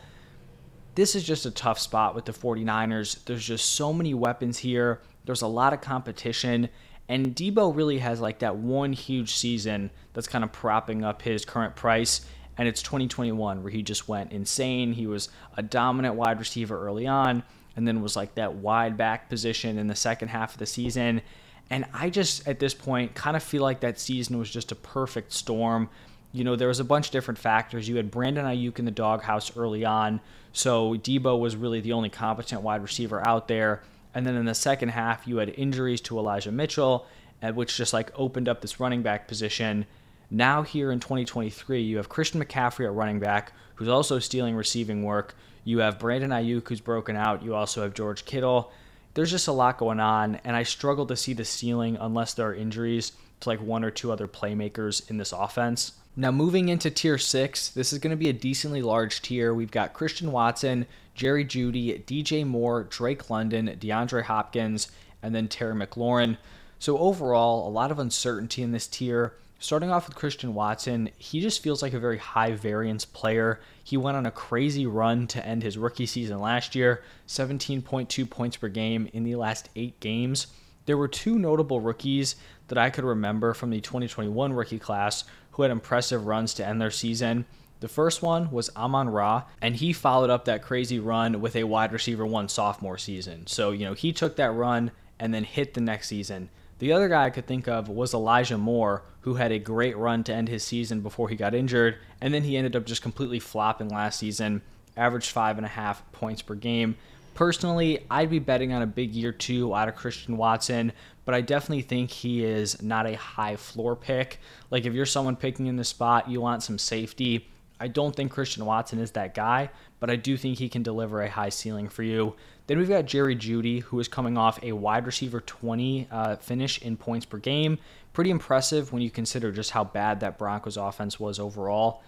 this 0.97 1.15
is 1.15 1.23
just 1.23 1.47
a 1.47 1.51
tough 1.51 1.79
spot 1.79 2.15
with 2.15 2.25
the 2.25 2.33
49ers. 2.33 3.23
There's 3.27 3.47
just 3.47 3.73
so 3.73 3.93
many 3.93 4.15
weapons 4.15 4.59
here. 4.59 5.03
There's 5.27 5.43
a 5.43 5.47
lot 5.47 5.73
of 5.73 5.83
competition. 5.83 6.71
And 7.09 7.37
Deebo 7.37 7.77
really 7.77 7.99
has 7.99 8.21
like 8.21 8.41
that 8.41 8.57
one 8.57 8.95
huge 8.95 9.37
season 9.37 9.91
that's 10.15 10.27
kind 10.27 10.43
of 10.43 10.53
propping 10.53 11.05
up 11.05 11.23
his 11.23 11.45
current 11.45 11.77
price. 11.77 12.27
And 12.57 12.67
it's 12.67 12.83
2021 12.83 13.63
where 13.63 13.71
he 13.71 13.83
just 13.83 14.09
went 14.09 14.33
insane. 14.33 14.95
He 14.95 15.07
was 15.07 15.29
a 15.57 15.63
dominant 15.63 16.15
wide 16.15 16.39
receiver 16.39 16.87
early 16.87 17.07
on 17.07 17.43
and 17.77 17.87
then 17.87 18.01
was 18.01 18.17
like 18.17 18.35
that 18.37 18.55
wide 18.55 18.97
back 18.97 19.29
position 19.29 19.79
in 19.79 19.89
the 19.89 19.95
second 19.95 20.29
half 20.29 20.55
of 20.55 20.59
the 20.59 20.67
season. 20.67 21.21
And 21.69 21.85
I 21.93 22.09
just, 22.09 22.49
at 22.49 22.59
this 22.59 22.73
point, 22.73 23.15
kind 23.15 23.37
of 23.37 23.43
feel 23.43 23.63
like 23.63 23.81
that 23.81 24.01
season 24.01 24.39
was 24.39 24.51
just 24.51 24.73
a 24.73 24.77
perfect 24.77 25.33
storm 25.33 25.91
you 26.37 26.45
know, 26.45 26.55
there 26.55 26.69
was 26.69 26.81
a 26.81 26.85
bunch 26.85 27.07
of 27.07 27.13
different 27.13 27.39
factors. 27.39 27.89
You 27.89 27.97
had 27.97 28.11
Brandon 28.11 28.45
Aiyuk 28.45 28.79
in 28.79 28.85
the 28.85 28.91
doghouse 28.91 29.57
early 29.57 29.85
on, 29.85 30.21
so 30.53 30.95
Deebo 30.95 31.39
was 31.41 31.57
really 31.57 31.81
the 31.81 31.93
only 31.93 32.11
competent 32.11 32.63
wide 32.63 32.83
receiver 32.83 33.27
out 33.27 33.49
there. 33.49 33.83
And 34.15 34.27
then 34.27 34.37
in 34.37 34.45
the 34.45 34.55
second 34.55 34.91
half, 34.91 35.27
you 35.27 35.39
had 35.39 35.49
injuries 35.51 36.01
to 36.03 36.19
Elijah 36.19 36.53
Mitchell, 36.53 37.07
which 37.55 37.77
just 37.77 37.93
like 37.93 38.11
opened 38.15 38.49
up 38.49 38.61
this 38.61 38.81
running 38.81 39.03
back 39.03 39.29
position. 39.29 39.87
Now 40.31 40.63
here 40.63 40.91
in 40.91 41.01
2023, 41.01 41.83
you 41.83 41.97
have 41.99 42.09
Christian 42.09 42.43
McCaffrey 42.43 42.87
at 42.87 42.95
running 42.95 43.21
back, 43.21 43.53
who's 43.77 43.89
also 43.89 44.19
stealing 44.19 44.57
receiving 44.57 45.03
work. 45.05 45.37
You 45.65 45.79
have 45.79 45.99
Brandon 45.99 46.31
Aiyuk, 46.31 46.69
who's 46.69 46.81
broken 46.81 47.17
out. 47.17 47.43
You 47.43 47.55
also 47.55 47.83
have 47.83 47.95
George 47.95 48.25
Kittle. 48.25 48.73
There's 49.15 49.31
just 49.31 49.49
a 49.49 49.53
lot 49.53 49.79
going 49.79 50.01
on, 50.01 50.37
and 50.45 50.55
I 50.55 50.63
struggle 50.65 51.07
to 51.07 51.17
see 51.17 51.33
the 51.33 51.45
ceiling 51.45 51.97
unless 52.01 52.35
there 52.35 52.49
are 52.49 52.55
injuries 52.55 53.13
to 53.41 53.49
like 53.49 53.61
one 53.61 53.85
or 53.85 53.91
two 53.91 54.13
other 54.13 54.29
playmakers 54.29 55.09
in 55.11 55.17
this 55.17 55.33
offense. 55.33 55.93
Now, 56.19 56.31
moving 56.31 56.71
into 56.71 56.91
tier 56.91 57.19
six, 57.19 57.69
this 57.69 57.93
is 57.93 57.99
going 57.99 58.11
to 58.11 58.17
be 58.17 58.31
a 58.31 58.33
decently 58.33 58.81
large 58.81 59.21
tier. 59.21 59.53
We've 59.53 59.71
got 59.71 59.93
Christian 59.93 60.33
Watson, 60.33 60.87
Jerry 61.15 61.45
Jeudy, 61.45 62.03
DJ 62.05 62.47
Moore, 62.47 62.85
Drake 62.85 63.29
London, 63.29 63.77
DeAndre 63.79 64.23
Hopkins, 64.23 64.91
and 65.23 65.35
then 65.35 65.47
Terry 65.47 65.75
McLaurin. 65.75 66.39
So, 66.79 66.97
overall, 66.97 67.69
a 67.69 67.71
lot 67.71 67.91
of 67.91 67.99
uncertainty 67.99 68.63
in 68.63 68.73
this 68.73 68.87
tier. 68.87 69.35
Starting 69.59 69.91
off 69.91 70.09
with 70.09 70.17
Christian 70.17 70.55
Watson, 70.55 71.11
he 71.19 71.43
just 71.43 71.63
feels 71.63 71.83
like 71.83 71.93
a 71.93 71.99
very 71.99 72.19
high 72.19 72.53
variance 72.53 73.05
player. 73.05 73.61
He 73.85 73.99
went 73.99 74.17
on 74.17 74.25
a 74.25 74.31
crazy 74.31 74.87
run 74.87 75.27
to 75.29 75.47
end 75.47 75.63
his 75.63 75.77
rookie 75.77 76.07
season 76.07 76.39
last 76.39 76.75
year 76.75 77.03
17.2 77.29 78.29
points 78.31 78.57
per 78.57 78.69
game 78.69 79.09
in 79.13 79.25
the 79.25 79.37
last 79.37 79.69
eight 79.77 80.01
games. 80.01 80.47
There 80.87 80.97
were 80.97 81.09
two 81.09 81.39
notable 81.39 81.81
rookies 81.81 82.37
that 82.69 82.79
I 82.79 82.91
could 82.91 83.05
remember 83.05 83.55
from 83.55 83.71
the 83.71 83.81
2021 83.81 84.53
rookie 84.53 84.79
class 84.79 85.25
who 85.57 85.63
had 85.63 85.73
impressive 85.73 86.27
runs 86.27 86.53
to 86.55 86.67
end 86.67 86.81
their 86.81 86.91
season. 86.91 87.47
The 87.81 87.89
first 87.89 88.23
one 88.23 88.51
was 88.51 88.71
Amon 88.77 89.09
Ra, 89.09 89.45
and 89.61 89.75
he 89.77 89.93
followed 89.93 90.31
up 90.31 90.45
that 90.45 90.63
crazy 90.63 90.99
run 90.99 91.41
with 91.41 91.57
a 91.57 91.65
wide 91.65 91.93
receiver 91.93 92.27
one 92.27 92.49
sophomore 92.49 92.99
season. 92.99 93.47
So, 93.47 93.71
you 93.71 93.85
know, 93.85 93.95
he 93.95 94.13
took 94.13 94.37
that 94.37 94.53
run 94.53 94.91
and 95.19 95.33
then 95.33 95.45
hit 95.45 95.75
the 95.75 95.81
next 95.81 96.09
season. 96.09 96.51
The 96.79 96.93
other 96.93 97.09
guy 97.09 97.25
I 97.25 97.31
could 97.31 97.47
think 97.47 97.69
of 97.69 97.89
was 97.89 98.13
Elijah 98.13 98.59
Moore, 98.59 99.03
who 99.23 99.35
had 99.35 99.51
a 99.51 99.59
great 99.59 99.97
run 99.97 100.25
to 100.25 100.35
end 100.35 100.49
his 100.49 100.63
season 100.63 101.01
before 101.01 101.31
he 101.31 101.37
got 101.37 101.55
injured, 101.55 101.97
and 102.21 102.35
then 102.35 102.45
he 102.45 102.57
ended 102.57 102.77
up 102.77 102.85
just 102.85 103.01
completely 103.01 103.41
flopping 103.41 103.89
last 103.89 104.19
season, 104.19 104.61
averaged 104.95 105.31
five 105.31 105.57
and 105.57 105.65
a 105.65 105.71
half 105.71 106.11
points 106.13 106.43
per 106.43 106.55
game. 106.55 106.97
Personally, 107.37 108.03
I'd 108.11 108.31
be 108.31 108.39
betting 108.39 108.73
on 108.73 108.81
a 108.81 108.87
big 108.87 109.15
year 109.15 109.31
two 109.31 109.75
out 109.75 109.89
of 109.89 109.95
Christian 109.95 110.39
Watson, 110.39 110.91
but 111.27 111.35
I 111.35 111.43
definitely 111.43 111.83
think 111.83 112.11
he 112.11 112.43
is 112.43 112.83
not 112.83 113.07
a 113.07 113.15
high 113.15 113.57
floor 113.57 113.95
pick. 113.95 114.41
Like 114.71 114.87
if 114.87 114.95
you're 114.95 115.05
someone 115.05 115.37
picking 115.37 115.67
in 115.67 115.77
the 115.77 115.85
spot, 115.85 116.31
you 116.31 116.41
want 116.41 116.63
some 116.63 116.79
safety. 116.79 117.47
I 117.79 117.89
don't 117.89 118.17
think 118.17 118.33
Christian 118.33 118.65
Watson 118.65 118.99
is 118.99 119.11
that 119.11 119.35
guy, 119.35 119.69
but 120.01 120.09
I 120.09 120.17
do 120.17 120.39
think 120.39 120.57
he 120.57 120.71
can 120.71 120.83
deliver 120.83 121.21
a 121.21 121.29
high 121.29 121.51
ceiling 121.51 121.91
for 121.91 122.03
you. 122.03 122.35
Then 122.69 122.79
we've 122.79 122.89
got 122.89 123.05
Jerry 123.05 123.37
Jeudy, 123.37 123.83
who 123.83 124.01
is 124.01 124.09
coming 124.09 124.39
off 124.39 124.59
a 124.63 124.73
wide 124.73 125.05
receiver 125.05 125.43
20 125.43 126.09
uh, 126.11 126.37
finish 126.37 126.81
in 126.81 126.97
points 126.97 127.27
per 127.27 127.37
game. 127.37 127.79
Pretty 128.15 128.31
impressive 128.31 128.95
when 128.95 129.03
you 129.03 129.11
consider 129.11 129.53
just 129.53 129.73
how 129.73 129.85
bad 129.85 130.21
that 130.21 130.39
Broncos 130.39 130.79
offense 130.79 131.21
was 131.21 131.39
overall. 131.39 132.03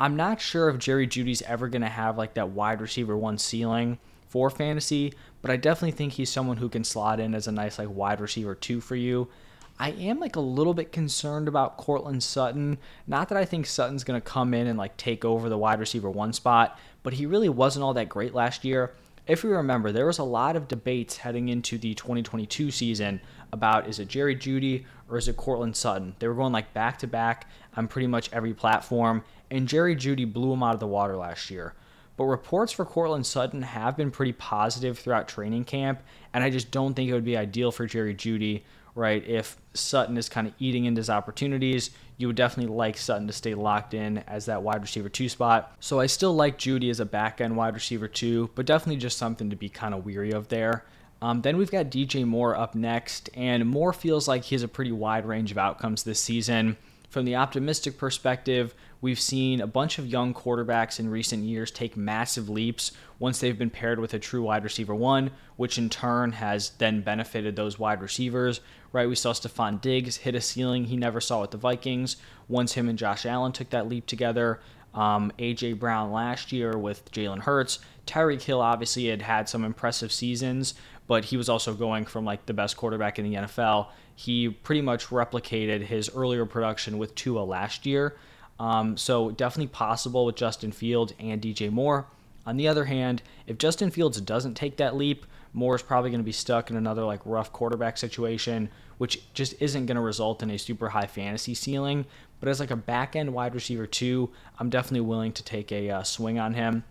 I'm 0.00 0.16
not 0.16 0.40
sure 0.40 0.68
if 0.68 0.78
Jerry 0.78 1.06
Jeudy's 1.06 1.42
ever 1.42 1.68
going 1.68 1.82
to 1.82 1.88
have 1.88 2.18
like 2.18 2.34
that 2.34 2.50
wide 2.50 2.80
receiver 2.80 3.16
one 3.16 3.38
ceiling 3.38 3.98
for 4.28 4.50
fantasy, 4.50 5.14
but 5.42 5.50
I 5.50 5.56
definitely 5.56 5.92
think 5.92 6.14
he's 6.14 6.30
someone 6.30 6.56
who 6.56 6.68
can 6.68 6.82
slot 6.82 7.20
in 7.20 7.34
as 7.34 7.46
a 7.46 7.52
nice 7.52 7.78
like 7.78 7.88
wide 7.90 8.20
receiver 8.20 8.54
two 8.54 8.80
for 8.80 8.96
you. 8.96 9.28
I 9.78 9.90
am 9.90 10.20
like 10.20 10.36
a 10.36 10.40
little 10.40 10.74
bit 10.74 10.92
concerned 10.92 11.48
about 11.48 11.76
Courtland 11.76 12.22
Sutton. 12.22 12.78
Not 13.06 13.28
that 13.28 13.38
I 13.38 13.44
think 13.44 13.66
Sutton's 13.66 14.04
going 14.04 14.20
to 14.20 14.26
come 14.26 14.54
in 14.54 14.66
and 14.66 14.78
like 14.78 14.96
take 14.96 15.24
over 15.24 15.48
the 15.48 15.58
wide 15.58 15.80
receiver 15.80 16.10
one 16.10 16.32
spot, 16.32 16.78
but 17.02 17.14
he 17.14 17.26
really 17.26 17.48
wasn't 17.48 17.84
all 17.84 17.94
that 17.94 18.08
great 18.08 18.34
last 18.34 18.64
year. 18.64 18.94
If 19.26 19.42
you 19.42 19.50
remember, 19.50 19.90
there 19.90 20.06
was 20.06 20.18
a 20.18 20.24
lot 20.24 20.54
of 20.54 20.68
debates 20.68 21.16
heading 21.16 21.48
into 21.48 21.78
the 21.78 21.94
2022 21.94 22.70
season 22.70 23.20
about 23.54 23.88
is 23.88 23.98
it 23.98 24.08
Jerry 24.08 24.36
Jeudy 24.36 24.84
or 25.08 25.16
is 25.16 25.28
it 25.28 25.38
Courtland 25.38 25.76
Sutton? 25.76 26.14
They 26.18 26.28
were 26.28 26.34
going 26.34 26.52
like 26.52 26.74
back 26.74 26.98
to 26.98 27.06
back 27.06 27.48
on 27.76 27.88
pretty 27.88 28.06
much 28.06 28.28
every 28.32 28.52
platform, 28.52 29.24
and 29.50 29.66
Jerry 29.66 29.96
Jeudy 29.96 30.30
blew 30.30 30.52
him 30.52 30.62
out 30.62 30.74
of 30.74 30.80
the 30.80 30.86
water 30.86 31.16
last 31.16 31.50
year. 31.50 31.74
But 32.16 32.24
reports 32.24 32.72
for 32.72 32.84
Courtland 32.84 33.26
Sutton 33.26 33.62
have 33.62 33.96
been 33.96 34.10
pretty 34.10 34.32
positive 34.32 34.98
throughout 34.98 35.26
training 35.26 35.64
camp, 35.64 36.02
and 36.32 36.44
I 36.44 36.50
just 36.50 36.70
don't 36.70 36.94
think 36.94 37.10
it 37.10 37.14
would 37.14 37.24
be 37.24 37.36
ideal 37.36 37.72
for 37.72 37.86
Jerry 37.86 38.14
Jeudy, 38.14 38.62
right? 38.94 39.26
If 39.26 39.56
Sutton 39.72 40.16
is 40.16 40.28
kind 40.28 40.46
of 40.46 40.54
eating 40.60 40.84
into 40.84 41.00
his 41.00 41.10
opportunities, 41.10 41.90
you 42.16 42.28
would 42.28 42.36
definitely 42.36 42.72
like 42.72 42.96
Sutton 42.96 43.26
to 43.26 43.32
stay 43.32 43.54
locked 43.54 43.94
in 43.94 44.18
as 44.18 44.46
that 44.46 44.62
wide 44.62 44.82
receiver 44.82 45.08
two 45.08 45.28
spot. 45.28 45.74
So 45.80 45.98
I 45.98 46.06
still 46.06 46.34
like 46.34 46.58
Jeudy 46.58 46.90
as 46.90 47.00
a 47.00 47.04
back 47.04 47.40
end 47.40 47.56
wide 47.56 47.74
receiver 47.74 48.06
two, 48.06 48.50
but 48.54 48.66
definitely 48.66 49.00
just 49.00 49.18
something 49.18 49.50
to 49.50 49.56
be 49.56 49.68
kind 49.68 49.94
of 49.94 50.04
weary 50.04 50.32
of 50.32 50.48
there. 50.48 50.84
Um, 51.24 51.40
then 51.40 51.56
we've 51.56 51.70
got 51.70 51.86
DJ 51.86 52.26
Moore 52.26 52.54
up 52.54 52.74
next, 52.74 53.30
and 53.32 53.66
Moore 53.66 53.94
feels 53.94 54.28
like 54.28 54.44
he 54.44 54.54
has 54.54 54.62
a 54.62 54.68
pretty 54.68 54.92
wide 54.92 55.24
range 55.24 55.50
of 55.50 55.56
outcomes 55.56 56.02
this 56.02 56.20
season 56.20 56.76
from 57.14 57.24
the 57.24 57.36
optimistic 57.36 57.96
perspective, 57.96 58.74
we've 59.00 59.20
seen 59.20 59.60
a 59.60 59.68
bunch 59.68 60.00
of 60.00 60.06
young 60.08 60.34
quarterbacks 60.34 60.98
in 60.98 61.08
recent 61.08 61.44
years 61.44 61.70
take 61.70 61.96
massive 61.96 62.48
leaps 62.48 62.90
once 63.20 63.38
they've 63.38 63.56
been 63.56 63.70
paired 63.70 64.00
with 64.00 64.12
a 64.14 64.18
true 64.18 64.42
wide 64.42 64.64
receiver 64.64 64.96
one, 64.96 65.30
which 65.54 65.78
in 65.78 65.88
turn 65.88 66.32
has 66.32 66.70
then 66.78 67.02
benefited 67.02 67.54
those 67.54 67.78
wide 67.78 68.02
receivers. 68.02 68.60
Right, 68.90 69.08
we 69.08 69.14
saw 69.14 69.32
Stefon 69.32 69.80
Diggs 69.80 70.16
hit 70.16 70.34
a 70.34 70.40
ceiling 70.40 70.86
he 70.86 70.96
never 70.96 71.20
saw 71.20 71.40
with 71.40 71.52
the 71.52 71.56
Vikings 71.56 72.16
once 72.48 72.72
him 72.72 72.88
and 72.88 72.98
Josh 72.98 73.24
Allen 73.24 73.52
took 73.52 73.70
that 73.70 73.88
leap 73.88 74.06
together. 74.06 74.58
Um, 74.92 75.32
AJ 75.38 75.78
Brown 75.78 76.10
last 76.10 76.50
year 76.50 76.76
with 76.76 77.12
Jalen 77.12 77.42
Hurts. 77.42 77.78
Tyreek 78.08 78.42
Hill 78.42 78.60
obviously 78.60 79.06
had 79.06 79.22
had 79.22 79.48
some 79.48 79.64
impressive 79.64 80.10
seasons, 80.10 80.74
but 81.06 81.26
he 81.26 81.36
was 81.36 81.48
also 81.48 81.74
going 81.74 82.04
from 82.04 82.24
like 82.24 82.46
the 82.46 82.54
best 82.54 82.76
quarterback 82.76 83.18
in 83.18 83.30
the 83.30 83.36
NFL. 83.38 83.88
He 84.14 84.48
pretty 84.48 84.80
much 84.80 85.08
replicated 85.08 85.82
his 85.82 86.10
earlier 86.14 86.46
production 86.46 86.98
with 86.98 87.14
Tua 87.14 87.40
last 87.40 87.84
year. 87.84 88.16
Um, 88.58 88.96
so 88.96 89.30
definitely 89.30 89.68
possible 89.68 90.24
with 90.24 90.36
Justin 90.36 90.72
Fields 90.72 91.12
and 91.18 91.42
DJ 91.42 91.70
Moore. 91.70 92.06
On 92.46 92.56
the 92.56 92.68
other 92.68 92.84
hand, 92.84 93.22
if 93.46 93.58
Justin 93.58 93.90
Fields 93.90 94.20
doesn't 94.20 94.54
take 94.54 94.76
that 94.76 94.96
leap, 94.96 95.26
Moore 95.52 95.76
is 95.76 95.82
probably 95.82 96.10
going 96.10 96.20
to 96.20 96.24
be 96.24 96.32
stuck 96.32 96.70
in 96.70 96.76
another 96.76 97.04
like 97.04 97.20
rough 97.24 97.52
quarterback 97.52 97.96
situation, 97.96 98.68
which 98.98 99.32
just 99.34 99.54
isn't 99.60 99.86
going 99.86 99.96
to 99.96 100.02
result 100.02 100.42
in 100.42 100.50
a 100.50 100.58
super 100.58 100.90
high 100.90 101.06
fantasy 101.06 101.54
ceiling. 101.54 102.06
But 102.40 102.48
as 102.48 102.60
like 102.60 102.70
a 102.70 102.76
back 102.76 103.16
end 103.16 103.32
wide 103.32 103.54
receiver 103.54 103.86
too, 103.86 104.30
I'm 104.58 104.68
definitely 104.68 105.00
willing 105.02 105.32
to 105.32 105.42
take 105.42 105.72
a 105.72 105.90
uh, 105.90 106.02
swing 106.02 106.38
on 106.38 106.54
him. 106.54 106.84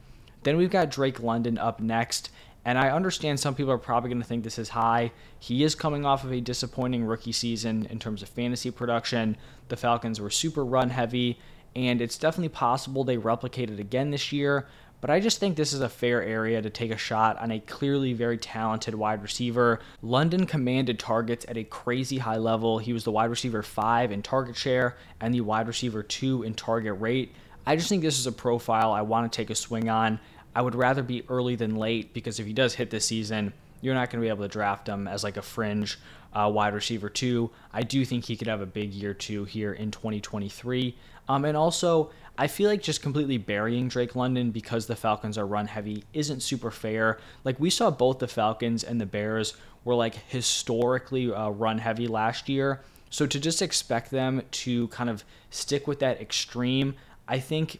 Then 0.43 0.58
we've 0.58 0.70
got 0.70 0.89
Drake 0.89 1.22
London 1.22 1.58
up 1.58 1.79
next. 1.79 2.29
And 2.65 2.77
I 2.77 2.89
understand 2.89 3.39
some 3.39 3.55
people 3.55 3.72
are 3.74 3.77
probably 3.77 4.10
going 4.10 4.22
to 4.22 4.27
think 4.27 4.43
this 4.43 4.60
is 4.60 4.70
high. 4.70 5.12
He 5.38 5.63
is 5.63 5.75
coming 5.75 6.05
off 6.05 6.24
of 6.24 6.32
a 6.32 6.39
disappointing 6.39 7.03
rookie 7.03 7.34
season 7.34 7.88
in 7.89 8.00
terms 8.00 8.22
of 8.22 8.29
fantasy 8.29 8.72
production. 8.72 9.36
The 9.67 9.75
Falcons 9.75 10.22
were 10.22 10.29
super 10.29 10.63
run 10.63 10.89
heavy, 10.89 11.39
and 11.75 12.01
it's 12.01 12.17
definitely 12.17 12.50
possible 12.50 13.03
they 13.03 13.17
replicate 13.17 13.70
it 13.70 13.79
again 13.79 14.12
this 14.12 14.32
year. 14.32 14.67
But 15.01 15.10
I 15.10 15.20
just 15.20 15.41
think 15.41 15.58
this 15.58 15.74
is 15.74 15.82
a 15.82 15.89
fair 15.89 16.24
area 16.24 16.62
to 16.62 16.70
take 16.70 16.91
a 16.91 16.98
shot 16.98 17.38
on 17.39 17.51
a 17.51 17.60
clearly 17.60 18.13
very 18.13 18.38
talented 18.38 18.96
wide 18.96 19.22
receiver. 19.22 19.82
London 20.01 20.46
commanded 20.46 20.98
targets 20.98 21.46
at 21.50 21.58
a 21.58 21.65
crazy 21.65 22.20
high 22.20 22.38
level. 22.38 22.77
He 22.77 22.93
was 22.93 23.03
the 23.03 23.12
wide 23.12 23.29
receiver 23.29 23.62
five 23.63 24.13
in 24.13 24.22
target 24.22 24.55
share 24.55 24.96
and 25.20 25.34
the 25.34 25.41
wide 25.41 25.67
receiver 25.67 26.03
two 26.03 26.43
in 26.43 26.53
target 26.53 27.01
rate. 27.01 27.36
I 27.65 27.75
just 27.75 27.89
think 27.89 28.01
this 28.01 28.17
is 28.17 28.27
a 28.27 28.32
profile 28.32 28.93
I 28.93 29.01
want 29.01 29.29
to 29.29 29.36
take 29.36 29.50
a 29.50 29.55
swing 29.55 29.89
on. 29.89 30.22
I 30.56 30.62
would 30.62 30.76
rather 30.76 31.04
be 31.04 31.24
early 31.30 31.56
than 31.56 31.76
late 31.76 32.14
because 32.14 32.40
if 32.40 32.46
he 32.46 32.54
does 32.54 32.76
hit 32.76 32.90
this 32.90 33.06
season, 33.06 33.54
you're 33.82 33.94
not 33.94 34.10
going 34.10 34.22
to 34.22 34.26
be 34.26 34.30
able 34.30 34.44
to 34.44 34.50
draft 34.50 34.88
him 34.88 35.08
as 35.08 35.24
like 35.24 35.38
a 35.38 35.42
fringe 35.42 36.00
uh, 36.34 36.50
wide 36.54 36.74
receiver 36.74 37.10
too. 37.10 37.52
I 37.72 37.84
do 37.84 38.06
think 38.06 38.26
he 38.26 38.38
could 38.38 38.48
have 38.48 38.62
a 38.62 38.66
big 38.66 38.94
year 38.94 39.14
too 39.14 39.46
here 39.46 39.74
in 39.74 39.92
2023. 39.92 40.96
Um, 41.28 41.46
and 41.46 41.58
also, 41.58 42.12
I 42.38 42.48
feel 42.48 42.70
like 42.70 42.82
just 42.82 43.02
completely 43.02 43.38
burying 43.38 43.88
Drake 43.88 44.16
London 44.16 44.52
because 44.52 44.88
the 44.88 44.96
Falcons 44.96 45.38
are 45.38 45.46
run 45.46 45.68
heavy 45.68 46.04
isn't 46.14 46.42
super 46.42 46.72
fair. 46.72 47.20
Like 47.44 47.60
we 47.60 47.70
saw 47.70 47.92
both 47.92 48.20
the 48.20 48.28
Falcons 48.28 48.84
and 48.84 49.00
the 49.00 49.06
Bears 49.06 49.56
were 49.84 49.96
like 49.96 50.16
historically 50.16 51.32
uh, 51.32 51.50
run 51.50 51.78
heavy 51.78 52.08
last 52.08 52.50
year. 52.50 52.82
So 53.10 53.28
to 53.28 53.40
just 53.40 53.62
expect 53.62 54.10
them 54.10 54.42
to 54.50 54.88
kind 54.88 55.10
of 55.10 55.24
stick 55.52 55.88
with 55.88 56.00
that 56.00 56.20
extreme, 56.20 56.96
I 57.28 57.40
think 57.40 57.80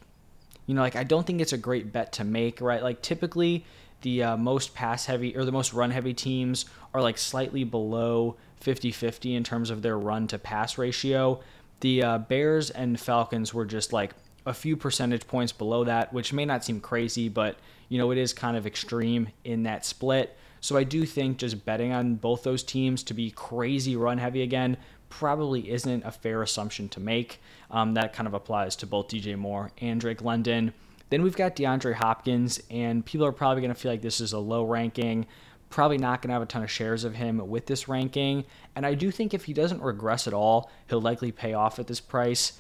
you 0.66 0.74
know, 0.74 0.82
like 0.82 0.96
I 0.96 1.04
don't 1.04 1.26
think 1.26 1.42
it's 1.42 1.54
a 1.54 1.58
great 1.58 1.92
bet 1.92 2.14
to 2.14 2.24
make, 2.24 2.62
right? 2.62 2.82
Like 2.82 3.02
typically 3.02 3.66
the 4.02 4.24
uh, 4.24 4.38
most 4.38 4.74
pass 4.74 5.06
heavy 5.06 5.36
or 5.36 5.46
the 5.46 5.52
most 5.52 5.74
run 5.74 5.92
heavy 5.92 6.14
teams 6.14 6.66
are 6.94 7.02
like 7.02 7.18
slightly 7.18 7.64
below 7.64 8.38
50 8.58 8.92
50 8.92 9.36
in 9.36 9.44
terms 9.44 9.70
of 9.70 9.82
their 9.82 9.98
run 9.98 10.28
to 10.28 10.38
pass 10.38 10.78
ratio. 10.78 11.42
The 11.80 12.04
uh, 12.04 12.18
Bears 12.20 12.70
and 12.70 13.00
Falcons 13.00 13.54
were 13.54 13.66
just 13.66 13.92
like 13.92 14.14
a 14.46 14.54
few 14.54 14.78
percentage 14.78 15.28
points 15.28 15.52
below 15.52 15.84
that, 15.86 16.14
which 16.14 16.34
may 16.34 16.46
not 16.46 16.64
seem 16.64 16.80
crazy, 16.80 17.30
but 17.30 17.58
you 17.90 17.98
know, 17.98 18.12
it 18.12 18.18
is 18.18 18.34
kind 18.34 18.58
of 18.58 18.66
extreme 18.66 19.30
in 19.44 19.64
that 19.64 19.86
split. 19.86 20.38
So 20.62 20.78
I 20.78 20.84
do 20.86 21.06
think 21.06 21.38
just 21.38 21.66
betting 21.66 21.92
on 21.92 22.16
both 22.16 22.44
those 22.44 22.64
teams 22.64 23.04
to 23.04 23.14
be 23.14 23.32
crazy 23.32 23.96
run 23.98 24.18
heavy 24.18 24.42
again 24.42 24.78
probably 25.20 25.70
isn't 25.70 26.04
a 26.04 26.12
fair 26.12 26.42
assumption 26.42 26.90
to 26.90 27.00
make. 27.00 27.40
Um, 27.70 27.94
that 27.94 28.14
kind 28.14 28.28
of 28.28 28.34
applies 28.34 28.76
to 28.78 28.88
both 28.88 29.10
DJ 29.10 29.38
Moore 29.38 29.72
and 29.80 30.02
Drake 30.02 30.24
London. 30.24 30.74
Then 31.10 31.22
we've 31.22 31.36
got 31.36 31.56
DeAndre 31.56 31.94
Hopkins, 31.94 32.60
and 32.72 33.06
people 33.06 33.26
are 33.28 33.32
probably 33.32 33.62
going 33.62 33.74
to 33.74 33.80
feel 33.80 33.92
like 33.92 34.02
this 34.02 34.20
is 34.20 34.34
a 34.34 34.40
low 34.40 34.64
ranking. 34.64 35.28
Probably 35.70 36.00
not 36.00 36.22
going 36.22 36.30
to 36.30 36.34
have 36.34 36.42
a 36.42 36.48
ton 36.48 36.64
of 36.64 36.72
shares 36.72 37.04
of 37.04 37.14
him 37.14 37.38
with 37.48 37.68
this 37.68 37.88
ranking. 37.88 38.46
And 38.76 38.88
I 38.88 38.96
do 38.96 39.12
think 39.12 39.36
if 39.36 39.46
he 39.46 39.54
doesn't 39.54 39.84
regress 39.84 40.28
at 40.28 40.34
all, 40.34 40.72
he'll 40.90 41.02
likely 41.02 41.32
pay 41.32 41.54
off 41.54 41.78
at 41.78 41.86
this 41.86 42.00
price. 42.00 42.54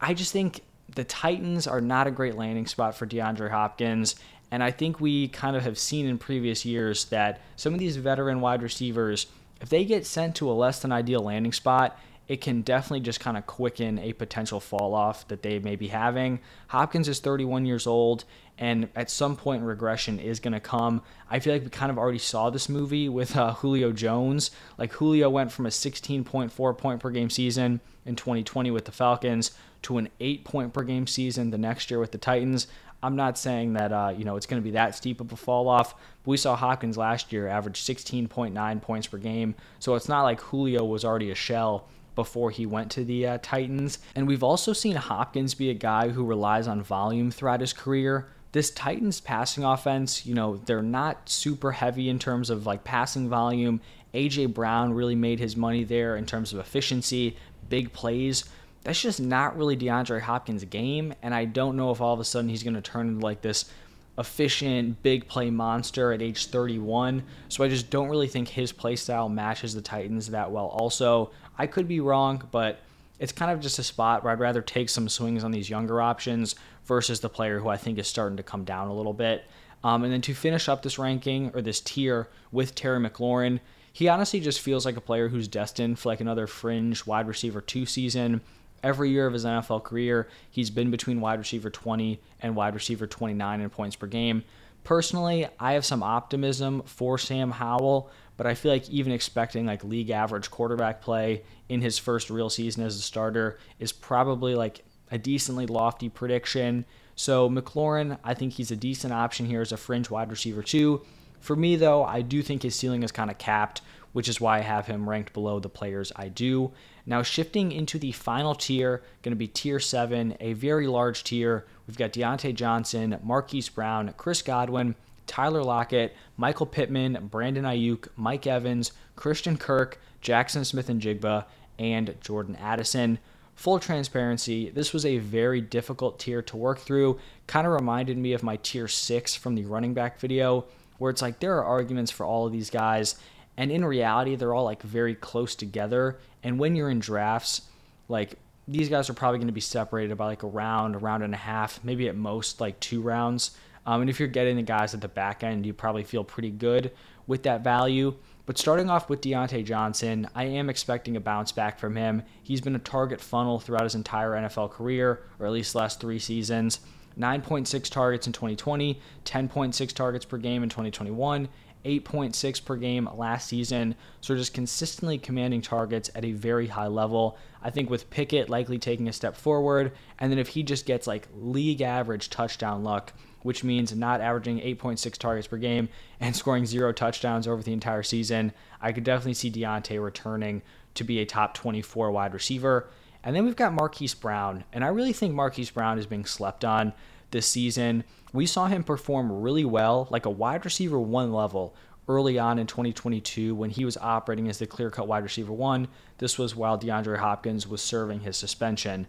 I 0.00 0.14
just 0.14 0.32
think 0.32 0.60
the 0.94 1.04
Titans 1.04 1.66
are 1.66 1.80
not 1.80 2.06
a 2.06 2.12
great 2.12 2.36
landing 2.36 2.66
spot 2.66 2.94
for 2.94 3.06
DeAndre 3.06 3.50
Hopkins. 3.50 4.14
And 4.52 4.62
I 4.62 4.70
think 4.70 5.00
we 5.00 5.26
kind 5.28 5.56
of 5.56 5.64
have 5.64 5.78
seen 5.78 6.06
in 6.06 6.18
previous 6.18 6.64
years 6.64 7.06
that 7.06 7.40
some 7.56 7.74
of 7.74 7.80
these 7.80 7.96
veteran 7.96 8.40
wide 8.40 8.62
receivers 8.62 9.26
if 9.60 9.68
they 9.68 9.84
get 9.84 10.06
sent 10.06 10.36
to 10.36 10.50
a 10.50 10.52
less 10.52 10.80
than 10.80 10.92
ideal 10.92 11.20
landing 11.20 11.52
spot, 11.52 11.98
it 12.30 12.40
can 12.40 12.62
definitely 12.62 13.00
just 13.00 13.18
kind 13.18 13.36
of 13.36 13.44
quicken 13.46 13.98
a 13.98 14.12
potential 14.12 14.60
fall 14.60 14.94
off 14.94 15.26
that 15.26 15.42
they 15.42 15.58
may 15.58 15.74
be 15.74 15.88
having. 15.88 16.38
Hopkins 16.68 17.08
is 17.08 17.18
31 17.18 17.66
years 17.66 17.88
old, 17.88 18.24
and 18.56 18.88
at 18.94 19.10
some 19.10 19.34
point, 19.34 19.64
regression 19.64 20.20
is 20.20 20.38
going 20.38 20.52
to 20.52 20.60
come. 20.60 21.02
I 21.28 21.40
feel 21.40 21.52
like 21.52 21.64
we 21.64 21.70
kind 21.70 21.90
of 21.90 21.98
already 21.98 22.18
saw 22.18 22.48
this 22.48 22.68
movie 22.68 23.08
with 23.08 23.36
uh, 23.36 23.54
Julio 23.54 23.90
Jones. 23.90 24.52
Like, 24.78 24.92
Julio 24.92 25.28
went 25.28 25.50
from 25.50 25.66
a 25.66 25.70
16.4 25.70 26.78
point 26.78 27.00
per 27.00 27.10
game 27.10 27.30
season 27.30 27.80
in 28.06 28.14
2020 28.14 28.70
with 28.70 28.84
the 28.84 28.92
Falcons 28.92 29.50
to 29.82 29.98
an 29.98 30.08
8 30.20 30.44
point 30.44 30.72
per 30.72 30.84
game 30.84 31.08
season 31.08 31.50
the 31.50 31.58
next 31.58 31.90
year 31.90 31.98
with 31.98 32.12
the 32.12 32.18
Titans. 32.18 32.68
I'm 33.02 33.16
not 33.16 33.38
saying 33.38 33.74
that 33.74 33.92
uh, 33.92 34.14
you 34.16 34.24
know 34.24 34.36
it's 34.36 34.46
going 34.46 34.60
to 34.60 34.64
be 34.64 34.72
that 34.72 34.94
steep 34.94 35.20
of 35.20 35.32
a 35.32 35.36
fall 35.36 35.68
off. 35.68 35.94
But 35.94 36.30
we 36.30 36.36
saw 36.36 36.56
Hopkins 36.56 36.96
last 36.96 37.32
year 37.32 37.48
average 37.48 37.80
16.9 37.80 38.82
points 38.82 39.06
per 39.06 39.18
game, 39.18 39.54
so 39.78 39.94
it's 39.94 40.08
not 40.08 40.22
like 40.22 40.40
Julio 40.40 40.84
was 40.84 41.04
already 41.04 41.30
a 41.30 41.34
shell 41.34 41.88
before 42.14 42.50
he 42.50 42.66
went 42.66 42.90
to 42.92 43.04
the 43.04 43.26
uh, 43.26 43.38
Titans. 43.40 43.98
And 44.14 44.26
we've 44.26 44.42
also 44.42 44.72
seen 44.72 44.96
Hopkins 44.96 45.54
be 45.54 45.70
a 45.70 45.74
guy 45.74 46.08
who 46.08 46.24
relies 46.24 46.66
on 46.66 46.82
volume 46.82 47.30
throughout 47.30 47.60
his 47.60 47.72
career. 47.72 48.28
This 48.52 48.70
Titans 48.70 49.20
passing 49.20 49.64
offense, 49.64 50.26
you 50.26 50.34
know, 50.34 50.56
they're 50.56 50.82
not 50.82 51.28
super 51.28 51.72
heavy 51.72 52.08
in 52.08 52.18
terms 52.18 52.50
of 52.50 52.66
like 52.66 52.84
passing 52.84 53.28
volume. 53.28 53.80
AJ 54.12 54.52
Brown 54.52 54.92
really 54.92 55.14
made 55.14 55.38
his 55.38 55.56
money 55.56 55.84
there 55.84 56.16
in 56.16 56.26
terms 56.26 56.52
of 56.52 56.58
efficiency, 56.58 57.36
big 57.68 57.92
plays 57.92 58.44
that's 58.82 59.00
just 59.00 59.20
not 59.20 59.56
really 59.56 59.76
DeAndre 59.76 60.20
Hopkins' 60.20 60.64
game. 60.64 61.14
And 61.22 61.34
I 61.34 61.44
don't 61.44 61.76
know 61.76 61.90
if 61.90 62.00
all 62.00 62.14
of 62.14 62.20
a 62.20 62.24
sudden 62.24 62.48
he's 62.48 62.62
going 62.62 62.74
to 62.74 62.80
turn 62.80 63.08
into 63.08 63.24
like 63.24 63.42
this 63.42 63.70
efficient, 64.18 65.02
big 65.02 65.28
play 65.28 65.50
monster 65.50 66.12
at 66.12 66.22
age 66.22 66.46
31. 66.46 67.22
So 67.48 67.64
I 67.64 67.68
just 67.68 67.90
don't 67.90 68.08
really 68.08 68.28
think 68.28 68.48
his 68.48 68.72
play 68.72 68.96
style 68.96 69.28
matches 69.28 69.74
the 69.74 69.82
Titans 69.82 70.28
that 70.28 70.50
well. 70.50 70.66
Also, 70.66 71.30
I 71.58 71.66
could 71.66 71.88
be 71.88 72.00
wrong, 72.00 72.46
but 72.50 72.80
it's 73.18 73.32
kind 73.32 73.50
of 73.50 73.60
just 73.60 73.78
a 73.78 73.82
spot 73.82 74.24
where 74.24 74.32
I'd 74.32 74.40
rather 74.40 74.62
take 74.62 74.88
some 74.88 75.08
swings 75.08 75.44
on 75.44 75.50
these 75.50 75.68
younger 75.68 76.00
options 76.00 76.54
versus 76.86 77.20
the 77.20 77.28
player 77.28 77.58
who 77.60 77.68
I 77.68 77.76
think 77.76 77.98
is 77.98 78.08
starting 78.08 78.38
to 78.38 78.42
come 78.42 78.64
down 78.64 78.88
a 78.88 78.94
little 78.94 79.12
bit. 79.12 79.44
Um, 79.84 80.04
and 80.04 80.12
then 80.12 80.20
to 80.22 80.34
finish 80.34 80.68
up 80.68 80.82
this 80.82 80.98
ranking 80.98 81.50
or 81.54 81.62
this 81.62 81.80
tier 81.80 82.28
with 82.52 82.74
Terry 82.74 82.98
McLaurin, 82.98 83.60
he 83.92 84.08
honestly 84.08 84.40
just 84.40 84.60
feels 84.60 84.84
like 84.84 84.96
a 84.96 85.00
player 85.00 85.28
who's 85.28 85.48
destined 85.48 85.98
for 85.98 86.10
like 86.10 86.20
another 86.20 86.46
fringe 86.46 87.06
wide 87.06 87.26
receiver 87.26 87.60
two 87.60 87.86
season 87.86 88.40
every 88.82 89.10
year 89.10 89.26
of 89.26 89.32
his 89.32 89.44
NFL 89.44 89.84
career, 89.84 90.28
he's 90.50 90.70
been 90.70 90.90
between 90.90 91.20
wide 91.20 91.38
receiver 91.38 91.70
20 91.70 92.20
and 92.40 92.56
wide 92.56 92.74
receiver 92.74 93.06
29 93.06 93.60
in 93.60 93.70
points 93.70 93.96
per 93.96 94.06
game. 94.06 94.44
Personally, 94.84 95.46
I 95.58 95.74
have 95.74 95.84
some 95.84 96.02
optimism 96.02 96.82
for 96.84 97.18
Sam 97.18 97.50
Howell, 97.50 98.10
but 98.36 98.46
I 98.46 98.54
feel 98.54 98.72
like 98.72 98.88
even 98.88 99.12
expecting 99.12 99.66
like 99.66 99.84
league 99.84 100.10
average 100.10 100.50
quarterback 100.50 101.02
play 101.02 101.42
in 101.68 101.82
his 101.82 101.98
first 101.98 102.30
real 102.30 102.48
season 102.48 102.82
as 102.82 102.96
a 102.96 103.02
starter 103.02 103.58
is 103.78 103.92
probably 103.92 104.54
like 104.54 104.84
a 105.10 105.18
decently 105.18 105.66
lofty 105.66 106.08
prediction. 106.08 106.86
So 107.14 107.50
McLaurin, 107.50 108.18
I 108.24 108.32
think 108.32 108.54
he's 108.54 108.70
a 108.70 108.76
decent 108.76 109.12
option 109.12 109.46
here 109.46 109.60
as 109.60 109.72
a 109.72 109.76
fringe 109.76 110.08
wide 110.08 110.30
receiver 110.30 110.62
too. 110.62 111.02
For 111.40 111.56
me 111.56 111.76
though, 111.76 112.04
I 112.04 112.22
do 112.22 112.42
think 112.42 112.62
his 112.62 112.74
ceiling 112.74 113.02
is 113.02 113.12
kind 113.12 113.30
of 113.30 113.36
capped 113.36 113.82
which 114.12 114.28
is 114.28 114.40
why 114.40 114.58
I 114.58 114.62
have 114.62 114.86
him 114.86 115.08
ranked 115.08 115.32
below 115.32 115.60
the 115.60 115.68
players 115.68 116.12
I 116.16 116.28
do. 116.28 116.72
Now, 117.10 117.24
shifting 117.24 117.72
into 117.72 117.98
the 117.98 118.12
final 118.12 118.54
tier, 118.54 119.02
going 119.22 119.32
to 119.32 119.36
be 119.36 119.48
tier 119.48 119.80
seven, 119.80 120.36
a 120.38 120.52
very 120.52 120.86
large 120.86 121.24
tier. 121.24 121.66
We've 121.88 121.98
got 121.98 122.12
Diontae 122.12 122.54
Johnson, 122.54 123.18
Marquise 123.24 123.68
Brown, 123.68 124.14
Chris 124.16 124.42
Godwin, 124.42 124.94
Tyler 125.26 125.64
Lockett, 125.64 126.14
Michael 126.36 126.66
Pittman, 126.66 127.26
Brandon 127.28 127.64
Aiyuk, 127.64 128.06
Mike 128.14 128.46
Evans, 128.46 128.92
Christian 129.16 129.56
Kirk, 129.56 130.00
Jaxon 130.22 130.64
Smith-Njigba, 130.64 131.46
and 131.80 132.14
Jordan 132.20 132.54
Addison. 132.54 133.18
Full 133.56 133.80
transparency, 133.80 134.70
this 134.70 134.92
was 134.92 135.04
a 135.04 135.18
very 135.18 135.60
difficult 135.60 136.20
tier 136.20 136.42
to 136.42 136.56
work 136.56 136.78
through. 136.78 137.18
Kind 137.48 137.66
of 137.66 137.72
reminded 137.72 138.18
me 138.18 138.34
of 138.34 138.44
my 138.44 138.54
tier 138.62 138.86
six 138.86 139.34
from 139.34 139.56
the 139.56 139.64
running 139.64 139.94
back 139.94 140.20
video, 140.20 140.64
where 140.98 141.10
it's 141.10 141.22
like 141.22 141.40
there 141.40 141.56
are 141.56 141.64
arguments 141.64 142.12
for 142.12 142.24
all 142.24 142.46
of 142.46 142.52
these 142.52 142.70
guys, 142.70 143.16
and 143.60 143.70
in 143.70 143.84
reality 143.84 144.34
they're 144.34 144.54
all 144.54 144.64
like 144.64 144.82
very 144.82 145.14
close 145.14 145.54
together 145.54 146.18
and 146.42 146.58
when 146.58 146.74
you're 146.74 146.90
in 146.90 146.98
drafts 146.98 147.62
like 148.08 148.38
these 148.70 148.88
guys 148.88 149.10
are 149.10 149.14
probably 149.14 149.38
going 149.38 149.48
to 149.48 149.52
be 149.52 149.60
separated 149.60 150.16
by 150.16 150.26
like 150.26 150.42
a 150.42 150.46
round, 150.46 150.94
a 150.94 150.98
round 150.98 151.22
and 151.22 151.34
a 151.34 151.38
half, 151.38 151.82
maybe 151.82 152.08
at 152.08 152.16
most 152.16 152.60
like 152.60 152.78
two 152.78 153.00
rounds. 153.00 153.52
Um, 153.84 154.02
and 154.02 154.10
if 154.10 154.20
you're 154.20 154.28
getting 154.28 154.56
the 154.56 154.62
guys 154.62 154.94
at 154.94 155.00
the 155.00 155.08
back 155.08 155.42
end, 155.42 155.66
you 155.66 155.72
probably 155.72 156.04
feel 156.04 156.22
pretty 156.22 156.50
good 156.50 156.92
with 157.26 157.42
that 157.44 157.64
value. 157.64 158.14
But 158.46 158.58
starting 158.58 158.90
off 158.90 159.08
with 159.08 159.22
Diontae 159.22 159.64
Johnson, 159.64 160.28
I 160.34 160.44
am 160.44 160.70
expecting 160.70 161.16
a 161.16 161.20
bounce 161.20 161.52
back 161.52 161.78
from 161.78 161.96
him. 161.96 162.22
He's 162.42 162.60
been 162.60 162.76
a 162.76 162.80
target 162.80 163.20
funnel 163.20 163.58
throughout 163.58 163.84
his 163.84 163.94
entire 163.94 164.32
NFL 164.32 164.70
career, 164.70 165.22
or 165.38 165.46
at 165.46 165.52
least 165.52 165.74
last 165.74 166.00
three 166.00 166.18
seasons. 166.18 166.80
9.6 167.18 167.90
targets 167.90 168.26
in 168.26 168.32
2020, 168.32 169.00
10.6 169.24 169.92
targets 169.92 170.24
per 170.24 170.38
game 170.38 170.62
in 170.62 170.68
2021, 170.68 171.48
8.6 171.84 172.64
per 172.64 172.76
game 172.76 173.08
last 173.14 173.48
season. 173.48 173.94
So 174.20 174.36
just 174.36 174.54
consistently 174.54 175.18
commanding 175.18 175.62
targets 175.62 176.10
at 176.14 176.24
a 176.24 176.32
very 176.32 176.66
high 176.66 176.86
level. 176.86 177.38
I 177.62 177.70
think 177.70 177.90
with 177.90 178.10
Pickett 178.10 178.48
likely 178.48 178.78
taking 178.78 179.08
a 179.08 179.12
step 179.12 179.36
forward, 179.36 179.92
and 180.18 180.30
then 180.30 180.38
if 180.38 180.48
he 180.48 180.62
just 180.62 180.86
gets 180.86 181.06
like 181.06 181.28
league 181.34 181.82
average 181.82 182.30
touchdown 182.30 182.82
luck, 182.84 183.12
which 183.42 183.64
means 183.64 183.94
not 183.94 184.20
averaging 184.20 184.60
8.6 184.60 185.16
targets 185.16 185.46
per 185.46 185.56
game 185.56 185.88
and 186.20 186.34
scoring 186.36 186.66
zero 186.66 186.92
touchdowns 186.92 187.46
over 187.46 187.62
the 187.62 187.72
entire 187.72 188.02
season, 188.02 188.52
I 188.80 188.92
could 188.92 189.04
definitely 189.04 189.34
see 189.34 189.50
Diontae 189.50 190.02
returning 190.02 190.62
to 190.94 191.04
be 191.04 191.20
a 191.20 191.26
top 191.26 191.54
24 191.54 192.10
wide 192.10 192.34
receiver. 192.34 192.88
And 193.22 193.36
then 193.36 193.44
we've 193.44 193.56
got 193.56 193.74
Marquise 193.74 194.14
Brown, 194.14 194.64
and 194.72 194.82
I 194.82 194.88
really 194.88 195.12
think 195.12 195.34
Marquise 195.34 195.70
Brown 195.70 195.98
is 195.98 196.06
being 196.06 196.24
slept 196.24 196.64
on 196.64 196.94
this 197.30 197.46
season. 197.46 198.04
We 198.32 198.46
saw 198.46 198.66
him 198.66 198.84
perform 198.84 199.42
really 199.42 199.64
well, 199.64 200.06
like 200.10 200.26
a 200.26 200.30
wide 200.30 200.64
receiver 200.64 201.00
one 201.00 201.32
level, 201.32 201.74
early 202.08 202.38
on 202.38 202.58
in 202.58 202.66
2022 202.66 203.54
when 203.54 203.70
he 203.70 203.84
was 203.84 203.96
operating 203.96 204.48
as 204.48 204.58
the 204.58 204.66
clear 204.66 204.90
cut 204.90 205.06
wide 205.08 205.22
receiver 205.22 205.52
one. 205.52 205.88
This 206.18 206.38
was 206.38 206.56
while 206.56 206.78
DeAndre 206.78 207.18
Hopkins 207.18 207.66
was 207.66 207.82
serving 207.82 208.20
his 208.20 208.36
suspension. 208.36 209.06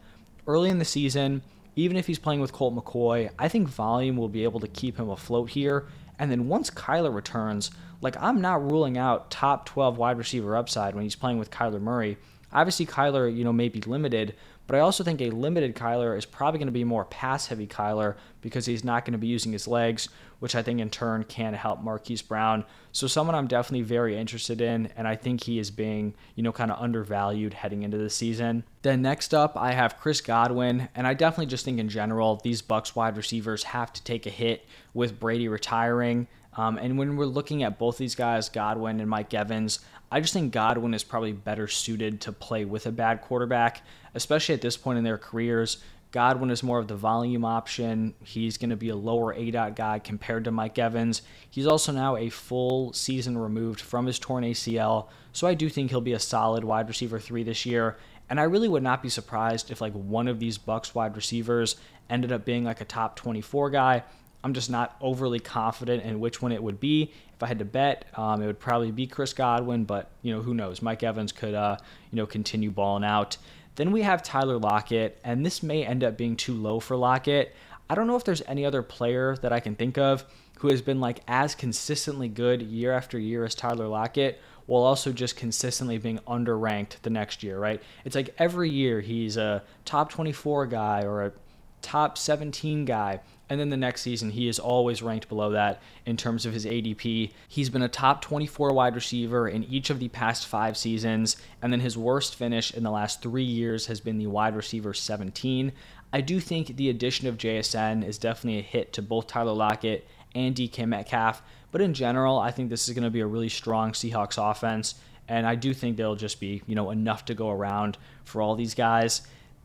Early 0.47 0.69
in 0.69 0.79
the 0.79 0.85
season, 0.85 1.41
even 1.75 1.97
if 1.97 2.07
he's 2.07 2.19
playing 2.19 2.41
with 2.41 2.51
Colt 2.51 2.75
McCoy, 2.75 3.29
I 3.39 3.47
think 3.47 3.67
volume 3.67 4.17
will 4.17 4.29
be 4.29 4.43
able 4.43 4.59
to 4.59 4.67
keep 4.67 4.97
him 4.97 5.09
afloat 5.09 5.49
here. 5.49 5.87
And 6.19 6.29
then 6.29 6.47
once 6.47 6.69
Kyler 6.69 7.13
returns, 7.13 7.71
like 8.01 8.15
I'm 8.21 8.41
not 8.41 8.69
ruling 8.69 8.97
out 8.97 9.31
top 9.31 9.65
12 9.65 9.97
wide 9.97 10.17
receiver 10.17 10.55
upside 10.55 10.93
when 10.93 11.03
he's 11.03 11.15
playing 11.15 11.39
with 11.39 11.51
Kyler 11.51 11.81
Murray. 11.81 12.17
Obviously, 12.53 12.85
Kyler, 12.85 13.33
you 13.33 13.43
know, 13.43 13.53
may 13.53 13.69
be 13.69 13.79
limited, 13.81 14.35
but 14.67 14.75
I 14.75 14.79
also 14.79 15.03
think 15.03 15.21
a 15.21 15.29
limited 15.29 15.75
Kyler 15.75 16.17
is 16.17 16.25
probably 16.25 16.59
going 16.59 16.67
to 16.67 16.71
be 16.71 16.83
more 16.83 17.05
pass 17.05 17.47
heavy 17.47 17.67
Kyler 17.67 18.15
because 18.41 18.65
he's 18.65 18.83
not 18.83 19.05
going 19.05 19.13
to 19.13 19.17
be 19.17 19.27
using 19.27 19.51
his 19.51 19.67
legs, 19.67 20.07
which 20.39 20.55
I 20.55 20.63
think 20.63 20.79
in 20.79 20.89
turn 20.89 21.23
can 21.25 21.53
help 21.53 21.81
Marquise 21.81 22.21
Brown. 22.21 22.65
So 22.91 23.07
someone 23.07 23.35
I'm 23.35 23.47
definitely 23.47 23.83
very 23.83 24.17
interested 24.17 24.61
in, 24.61 24.89
and 24.95 25.07
I 25.07 25.15
think 25.15 25.43
he 25.43 25.59
is 25.59 25.71
being, 25.71 26.13
you 26.35 26.43
know, 26.43 26.51
kind 26.51 26.71
of 26.71 26.81
undervalued 26.81 27.53
heading 27.53 27.83
into 27.83 27.97
the 27.97 28.09
season. 28.09 28.63
Then 28.81 29.01
next 29.01 29.33
up, 29.33 29.55
I 29.55 29.73
have 29.73 29.99
Chris 29.99 30.21
Godwin, 30.21 30.89
and 30.95 31.05
I 31.05 31.13
definitely 31.13 31.47
just 31.47 31.65
think 31.65 31.79
in 31.79 31.89
general 31.89 32.39
these 32.43 32.61
Bucs 32.61 32.95
wide 32.95 33.17
receivers 33.17 33.63
have 33.63 33.91
to 33.93 34.03
take 34.03 34.25
a 34.25 34.31
hit 34.31 34.65
with 34.93 35.19
Brady 35.19 35.47
retiring. 35.47 36.27
Um, 36.57 36.77
and 36.77 36.97
when 36.97 37.15
we're 37.15 37.25
looking 37.25 37.63
at 37.63 37.79
both 37.79 37.97
these 37.97 38.15
guys, 38.15 38.49
Godwin 38.49 38.99
and 38.99 39.09
Mike 39.09 39.33
Evans, 39.33 39.79
I 40.11 40.19
just 40.19 40.33
think 40.33 40.51
Godwin 40.51 40.93
is 40.93 41.03
probably 41.03 41.31
better 41.31 41.69
suited 41.69 42.19
to 42.21 42.33
play 42.33 42.65
with 42.65 42.85
a 42.85 42.91
bad 42.91 43.21
quarterback, 43.21 43.81
especially 44.13 44.53
at 44.53 44.61
this 44.61 44.75
point 44.75 44.97
in 44.97 45.05
their 45.05 45.17
careers. 45.17 45.77
Godwin 46.11 46.49
is 46.51 46.61
more 46.61 46.79
of 46.79 46.89
the 46.89 46.97
volume 46.97 47.45
option. 47.45 48.13
He's 48.21 48.57
going 48.57 48.71
to 48.71 48.75
be 48.75 48.89
a 48.89 48.95
lower 48.95 49.33
ADOT 49.33 49.75
guy 49.75 49.99
compared 49.99 50.43
to 50.43 50.51
Mike 50.51 50.77
Evans. 50.77 51.21
He's 51.49 51.65
also 51.65 51.93
now 51.93 52.17
a 52.17 52.29
full 52.29 52.91
season 52.91 53.37
removed 53.37 53.79
from 53.79 54.05
his 54.05 54.19
torn 54.19 54.43
ACL, 54.43 55.07
so 55.31 55.47
I 55.47 55.53
do 55.53 55.69
think 55.69 55.89
he'll 55.89 56.01
be 56.01 56.11
a 56.11 56.19
solid 56.19 56.65
wide 56.65 56.89
receiver 56.89 57.17
three 57.17 57.43
this 57.43 57.65
year. 57.65 57.97
And 58.29 58.39
I 58.39 58.43
really 58.43 58.67
would 58.67 58.83
not 58.83 59.01
be 59.01 59.09
surprised 59.09 59.71
if 59.71 59.79
like 59.79 59.93
one 59.93 60.27
of 60.27 60.39
these 60.39 60.57
Bucs 60.57 60.93
wide 60.93 61.15
receivers 61.15 61.77
ended 62.09 62.33
up 62.33 62.43
being 62.43 62.65
like 62.65 62.81
a 62.81 62.85
top 62.85 63.15
24 63.15 63.69
guy. 63.69 64.03
I'm 64.43 64.53
just 64.53 64.69
not 64.69 64.97
overly 64.99 65.39
confident 65.39 66.03
in 66.03 66.19
which 66.19 66.41
one 66.41 66.51
it 66.51 66.63
would 66.63 66.79
be. 66.79 67.13
If 67.41 67.45
I 67.45 67.47
had 67.47 67.57
to 67.57 67.65
bet, 67.65 68.05
um, 68.13 68.43
it 68.43 68.45
would 68.45 68.59
probably 68.59 68.91
be 68.91 69.07
Chris 69.07 69.33
Godwin, 69.33 69.85
but 69.85 70.11
you 70.21 70.31
know 70.31 70.43
who 70.43 70.53
knows? 70.53 70.83
Mike 70.83 71.01
Evans 71.01 71.31
could 71.31 71.55
uh, 71.55 71.75
you 72.11 72.15
know 72.15 72.27
continue 72.27 72.69
balling 72.69 73.03
out. 73.03 73.37
Then 73.77 73.91
we 73.91 74.03
have 74.03 74.21
Tyler 74.21 74.59
Lockett, 74.59 75.17
and 75.23 75.43
this 75.43 75.63
may 75.63 75.83
end 75.83 76.03
up 76.03 76.17
being 76.17 76.35
too 76.35 76.53
low 76.53 76.79
for 76.79 76.95
Lockett. 76.95 77.55
I 77.89 77.95
don't 77.95 78.05
know 78.05 78.15
if 78.15 78.23
there's 78.23 78.43
any 78.47 78.63
other 78.63 78.83
player 78.83 79.35
that 79.37 79.51
I 79.51 79.59
can 79.59 79.73
think 79.75 79.97
of 79.97 80.23
who 80.59 80.69
has 80.69 80.83
been 80.83 80.99
like 80.99 81.21
as 81.27 81.55
consistently 81.55 82.27
good 82.29 82.61
year 82.61 82.91
after 82.91 83.17
year 83.17 83.43
as 83.43 83.55
Tyler 83.55 83.87
Lockett, 83.87 84.39
while 84.67 84.83
also 84.83 85.11
just 85.11 85.35
consistently 85.35 85.97
being 85.97 86.19
underranked 86.27 87.01
the 87.01 87.09
next 87.09 87.41
year, 87.41 87.57
right? 87.57 87.81
It's 88.05 88.15
like 88.15 88.35
every 88.37 88.69
year 88.69 89.01
he's 89.01 89.35
a 89.35 89.63
top 89.83 90.11
24 90.11 90.67
guy 90.67 91.01
or 91.05 91.25
a 91.25 91.31
top 91.81 92.17
17 92.17 92.85
guy. 92.85 93.19
And 93.49 93.59
then 93.59 93.69
the 93.69 93.75
next 93.75 94.01
season, 94.01 94.29
he 94.29 94.47
is 94.47 94.59
always 94.59 95.01
ranked 95.01 95.27
below 95.27 95.51
that 95.51 95.81
in 96.05 96.15
terms 96.15 96.45
of 96.45 96.53
his 96.53 96.65
ADP. 96.65 97.31
He's 97.49 97.69
been 97.69 97.81
a 97.81 97.89
top 97.89 98.21
24 98.21 98.73
wide 98.73 98.95
receiver 98.95 99.49
in 99.49 99.65
each 99.65 99.89
of 99.89 99.99
the 99.99 100.07
past 100.07 100.47
five 100.47 100.77
seasons. 100.77 101.35
And 101.61 101.73
then 101.73 101.81
his 101.81 101.97
worst 101.97 102.35
finish 102.35 102.73
in 102.73 102.83
the 102.83 102.91
last 102.91 103.21
three 103.21 103.43
years 103.43 103.87
has 103.87 103.99
been 103.99 104.19
the 104.19 104.27
wide 104.27 104.55
receiver 104.55 104.93
17. 104.93 105.73
I 106.13 106.21
do 106.21 106.39
think 106.39 106.77
the 106.77 106.89
addition 106.89 107.27
of 107.27 107.37
JSN 107.37 108.05
is 108.05 108.17
definitely 108.17 108.59
a 108.59 108.63
hit 108.63 108.93
to 108.93 109.01
both 109.01 109.27
Tyler 109.27 109.53
Lockett 109.53 110.07
and 110.33 110.55
DK 110.55 110.87
Metcalf. 110.87 111.41
But 111.71 111.81
in 111.81 111.93
general, 111.93 112.39
I 112.39 112.51
think 112.51 112.69
this 112.69 112.87
is 112.87 112.93
going 112.93 113.03
to 113.03 113.09
be 113.09 113.21
a 113.21 113.27
really 113.27 113.49
strong 113.49 113.91
Seahawks 113.91 114.37
offense. 114.37 114.95
And 115.27 115.47
I 115.47 115.55
do 115.55 115.73
think 115.73 115.97
there'll 115.97 116.15
just 116.15 116.39
be, 116.39 116.61
you 116.67 116.75
know, 116.75 116.91
enough 116.91 117.25
to 117.25 117.33
go 117.33 117.49
around 117.49 117.97
for 118.23 118.41
all 118.41 118.55
these 118.55 118.75
guys. 118.75 119.21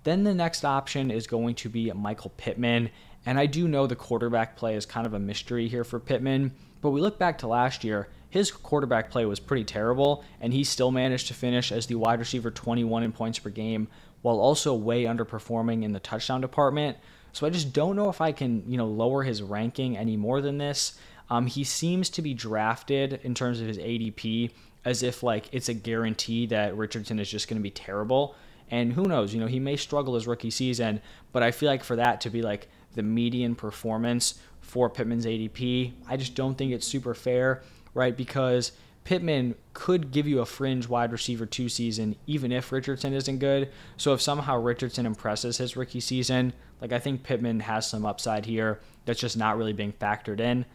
Then 0.07 0.23
the 0.23 0.35
next 0.35 0.65
option 0.65 1.11
is 1.11 1.27
going 1.27 1.57
to 1.57 1.69
be 1.69 1.91
Michael 1.91 2.31
Pittman. 2.37 2.91
And 3.27 3.41
I 3.41 3.47
do 3.47 3.67
know 3.67 3.89
the 3.89 3.97
quarterback 3.97 4.55
play 4.55 4.77
is 4.77 4.87
kind 4.87 5.05
of 5.05 5.15
a 5.15 5.19
mystery 5.19 5.67
here 5.67 5.83
for 5.83 5.99
Pittman, 5.99 6.53
but 6.81 6.91
we 6.91 7.01
look 7.01 7.19
back 7.19 7.39
to 7.39 7.49
last 7.49 7.83
year, 7.83 8.09
his 8.31 8.53
quarterback 8.53 9.11
play 9.11 9.27
was 9.27 9.41
pretty 9.41 9.65
terrible, 9.65 10.23
and 10.41 10.53
he 10.53 10.63
still 10.63 10.93
managed 10.93 11.27
to 11.27 11.35
finish 11.35 11.73
as 11.73 11.89
the 11.89 11.97
wide 11.97 12.21
receiver 12.21 12.53
21 12.53 13.03
in 13.03 13.11
points 13.11 13.41
per 13.41 13.51
game 13.51 13.89
while 14.23 14.39
also 14.39 14.75
way 14.75 15.07
underperforming 15.07 15.83
in 15.83 15.91
the 15.91 15.99
touchdown 15.99 16.41
department. 16.41 16.97
So 17.33 17.45
I 17.45 17.51
just 17.51 17.73
don't 17.73 17.97
know 17.97 18.09
if 18.09 18.21
I 18.21 18.31
can, 18.31 18.63
you 18.71 18.77
know, 18.77 18.87
lower 18.87 19.25
his 19.25 19.43
ranking 19.43 19.97
any 19.97 20.17
more 20.17 20.41
than 20.41 20.59
this. 20.59 20.97
Um, 21.31 21.49
he 21.49 21.65
seems 21.65 22.11
to 22.11 22.23
be 22.23 22.33
drafted 22.33 23.19
in 23.25 23.35
terms 23.35 23.61
of 23.61 23.67
his 23.67 23.79
ADP 23.79 24.53
as 24.85 25.03
if 25.03 25.25
like 25.25 25.49
it's 25.51 25.69
a 25.69 25.75
guarantee 25.75 26.47
that 26.47 26.77
Richardson 26.77 27.19
is 27.19 27.29
just 27.29 27.49
going 27.49 27.59
to 27.59 27.63
be 27.63 27.73
terrible. 27.73 28.37
And 28.71 28.93
who 28.93 29.05
knows, 29.05 29.33
you 29.33 29.41
know, 29.41 29.47
he 29.47 29.61
may 29.61 29.77
struggle 29.77 30.15
his 30.15 30.27
rookie 30.27 30.51
season, 30.51 31.01
but 31.33 31.43
I 31.43 31.51
feel 31.51 31.69
like 31.69 31.85
for 31.85 31.97
that 31.97 32.21
to 32.23 32.31
be 32.31 32.43
like 32.43 32.69
the 32.95 33.03
median 33.03 33.55
performance 33.55 34.41
for 34.61 34.91
Pittman's 34.91 35.27
ADP, 35.27 35.93
I 36.09 36.17
just 36.17 36.35
don't 36.35 36.57
think 36.57 36.73
it's 36.73 36.87
super 36.87 37.15
fair, 37.15 37.63
right? 37.95 38.17
Because 38.17 38.73
Pittman 39.05 39.55
could 39.73 40.11
give 40.11 40.27
you 40.27 40.41
a 40.41 40.47
fringe 40.47 40.89
wide 40.89 41.13
receiver 41.13 41.47
two 41.47 41.69
season, 41.69 42.17
even 42.27 42.51
if 42.51 42.73
Richardson 42.73 43.13
isn't 43.13 43.39
good. 43.39 43.71
So 43.97 44.13
if 44.13 44.21
somehow 44.21 44.61
Richardson 44.61 45.07
impresses 45.07 45.59
his 45.59 45.77
rookie 45.77 46.01
season, 46.01 46.53
like 46.81 46.93
I 46.93 46.99
think 46.99 47.23
Pittman 47.23 47.61
has 47.61 47.89
some 47.89 48.05
upside 48.05 48.47
here 48.47 48.81
that's 49.05 49.21
just 49.21 49.37
not 49.37 49.57
really 49.57 49.73
being 49.73 49.93
factored 49.93 50.41
in. 50.41 50.67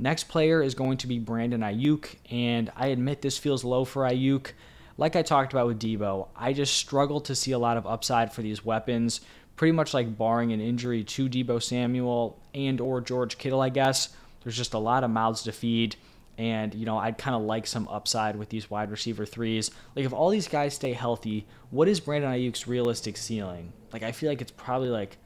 Next 0.00 0.24
player 0.24 0.62
is 0.62 0.74
going 0.74 0.98
to 0.98 1.06
be 1.06 1.20
Brandon 1.20 1.60
Aiyuk, 1.60 2.16
and 2.28 2.72
I 2.76 2.88
admit 2.88 3.22
this 3.22 3.38
feels 3.38 3.64
low 3.64 3.84
for 3.84 4.02
Aiyuk 4.02 4.50
like 4.96 5.16
I 5.16 5.22
talked 5.22 5.52
about 5.52 5.66
with 5.66 5.80
Deebo, 5.80 6.28
I 6.36 6.52
just 6.52 6.74
struggle 6.74 7.20
to 7.22 7.34
see 7.34 7.52
a 7.52 7.58
lot 7.58 7.76
of 7.76 7.86
upside 7.86 8.32
for 8.32 8.42
these 8.42 8.64
weapons. 8.64 9.20
Pretty 9.56 9.72
much 9.72 9.94
like 9.94 10.18
barring 10.18 10.52
an 10.52 10.60
injury 10.60 11.02
to 11.04 11.28
Deebo 11.28 11.62
Samuel 11.62 12.38
and 12.54 12.80
or 12.80 13.00
George 13.00 13.38
Kittle, 13.38 13.60
I 13.60 13.70
guess. 13.70 14.10
There's 14.42 14.56
just 14.56 14.74
a 14.74 14.78
lot 14.78 15.04
of 15.04 15.10
mouths 15.10 15.42
to 15.44 15.52
feed. 15.52 15.96
And, 16.38 16.74
you 16.74 16.84
know, 16.84 16.98
I'd 16.98 17.16
kind 17.16 17.34
of 17.34 17.42
like 17.42 17.66
some 17.66 17.88
upside 17.88 18.36
with 18.36 18.50
these 18.50 18.70
wide 18.70 18.90
receiver 18.90 19.24
threes. 19.24 19.70
Like, 19.94 20.04
if 20.04 20.12
all 20.12 20.28
these 20.28 20.48
guys 20.48 20.74
stay 20.74 20.92
healthy, 20.92 21.46
what 21.70 21.88
is 21.88 22.00
Brandon 22.00 22.30
Aiyuk's 22.30 22.68
realistic 22.68 23.16
ceiling? 23.16 23.72
Like, 23.92 24.02
I 24.02 24.12
feel 24.12 24.28
like 24.28 24.42
it's 24.42 24.52
probably 24.52 24.90
like 24.90 25.16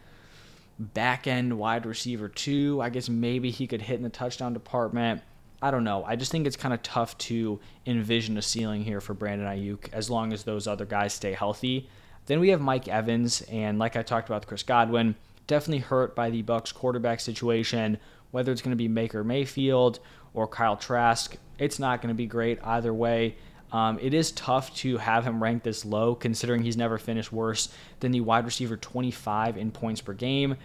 back 0.79 1.27
end 1.27 1.59
wide 1.59 1.85
receiver 1.85 2.29
two. 2.29 2.81
I 2.81 2.91
guess 2.91 3.09
maybe 3.09 3.51
he 3.51 3.67
could 3.67 3.83
hit 3.83 3.97
in 3.97 4.03
the 4.05 4.09
touchdown 4.09 4.53
department. 4.53 5.23
I 5.63 5.71
don't 5.71 5.85
know. 5.85 6.05
I 6.05 6.17
just 6.17 6.33
think 6.33 6.47
it's 6.47 6.57
kind 6.57 6.73
of 6.73 6.83
tough 6.83 7.17
to 7.19 7.61
envision 7.85 8.39
a 8.39 8.43
ceiling 8.43 8.83
here 8.83 9.01
for 9.01 9.13
Brandon 9.13 9.47
Aiyuk 9.47 9.93
as 9.93 10.09
long 10.09 10.33
as 10.33 10.45
those 10.45 10.67
other 10.67 10.87
guys 10.87 11.13
stay 11.13 11.33
healthy. 11.33 11.89
Then 12.27 12.41
we 12.41 12.49
have 12.51 12.61
Mike 12.61 12.89
Evans, 12.89 13.43
and 13.43 13.79
like 13.79 13.97
I 13.97 14.03
talked 14.03 14.29
about 14.29 14.47
Chris 14.47 14.63
Godwin, 14.63 15.17
definitely 15.47 15.81
hurt 15.81 16.15
by 16.15 16.31
the 16.31 16.43
Bucs 16.43 16.73
quarterback 16.73 17.21
situation. 17.21 17.99
Whether 18.31 18.53
it's 18.53 18.63
going 18.63 18.71
to 18.71 18.77
be 18.77 18.89
Baker 18.89 19.25
Mayfield 19.25 19.99
or 20.33 20.47
Kyle 20.47 20.77
Trask, 20.77 21.37
it's 21.59 21.79
not 21.79 22.01
going 22.01 22.09
to 22.09 22.17
be 22.17 22.27
great 22.27 22.59
either 22.65 22.95
way. 22.95 23.37
Um, 23.73 23.99
it 24.01 24.15
is 24.15 24.33
tough 24.33 24.75
to 24.77 24.97
have 24.97 25.25
him 25.25 25.43
ranked 25.43 25.65
this 25.65 25.85
low, 25.85 26.15
considering 26.15 26.63
he's 26.63 26.77
never 26.77 26.99
finished 26.99 27.33
worse 27.33 27.69
than 28.01 28.13
the 28.13 28.21
wide 28.21 28.45
receiver 28.45 28.77
25 28.77 29.57
in 29.57 29.71
points 29.71 30.01
per 30.01 30.13
game 30.13 30.57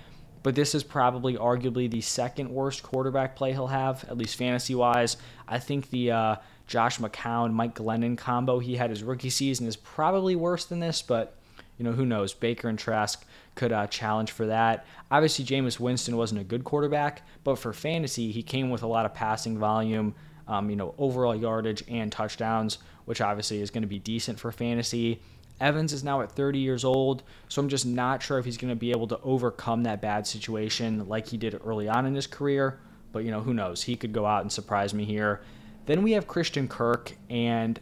but 0.45 0.53
this 0.53 0.75
is 0.75 0.83
probably 0.83 1.35
arguably 1.37 1.89
the 1.89 2.01
second 2.01 2.47
worst 2.51 2.83
quarterback 2.83 3.35
play 3.35 3.51
he'll 3.51 3.65
have, 3.65 4.03
at 4.03 4.15
least 4.15 4.35
fantasy 4.35 4.75
wise. 4.75 5.17
I 5.47 5.57
think 5.57 5.89
the 5.89 6.11
uh, 6.11 6.35
Josh 6.67 6.99
McCown, 6.99 7.51
Mike 7.51 7.73
Glennon 7.73 8.15
combo 8.15 8.59
he 8.59 8.75
had 8.75 8.91
his 8.91 9.01
rookie 9.01 9.31
season 9.31 9.65
is 9.65 9.75
probably 9.75 10.35
worse 10.35 10.65
than 10.65 10.79
this, 10.79 11.01
but 11.01 11.35
you 11.79 11.83
know, 11.83 11.93
who 11.93 12.05
knows? 12.05 12.31
Baker 12.35 12.69
and 12.69 12.77
Trask 12.77 13.25
could 13.55 13.71
uh, 13.71 13.87
challenge 13.87 14.29
for 14.29 14.45
that. 14.45 14.85
Obviously, 15.09 15.43
Jameis 15.43 15.79
Winston 15.79 16.15
wasn't 16.15 16.41
a 16.41 16.43
good 16.43 16.63
quarterback, 16.63 17.23
but 17.43 17.55
for 17.55 17.73
fantasy, 17.73 18.31
he 18.31 18.43
came 18.43 18.69
with 18.69 18.83
a 18.83 18.87
lot 18.87 19.07
of 19.07 19.15
passing 19.15 19.57
volume, 19.57 20.13
um, 20.47 20.69
you 20.69 20.75
know, 20.75 20.93
overall 20.99 21.35
yardage 21.35 21.83
and 21.87 22.11
touchdowns, 22.11 22.77
which 23.05 23.19
obviously 23.19 23.61
is 23.61 23.71
going 23.71 23.81
to 23.81 23.87
be 23.87 23.97
decent 23.97 24.39
for 24.39 24.51
fantasy. 24.51 25.19
Evans 25.61 25.93
is 25.93 26.03
now 26.03 26.21
at 26.21 26.31
30 26.31 26.59
years 26.59 26.83
old, 26.83 27.23
so 27.47 27.61
I'm 27.61 27.69
just 27.69 27.85
not 27.85 28.21
sure 28.21 28.37
if 28.37 28.45
he's 28.45 28.57
going 28.57 28.71
to 28.71 28.75
be 28.75 28.91
able 28.91 29.07
to 29.07 29.19
overcome 29.21 29.83
that 29.83 30.01
bad 30.01 30.27
situation 30.27 31.07
like 31.07 31.27
he 31.27 31.37
did 31.37 31.59
early 31.65 31.87
on 31.87 32.05
in 32.05 32.13
his 32.13 32.27
career. 32.27 32.79
But, 33.13 33.23
you 33.23 33.31
know, 33.31 33.39
who 33.39 33.53
knows? 33.53 33.83
He 33.83 33.95
could 33.95 34.11
go 34.11 34.25
out 34.25 34.41
and 34.41 34.51
surprise 34.51 34.93
me 34.93 35.05
here. 35.05 35.41
Then 35.85 36.03
we 36.03 36.11
have 36.11 36.27
Christian 36.27 36.67
Kirk, 36.67 37.13
and 37.29 37.79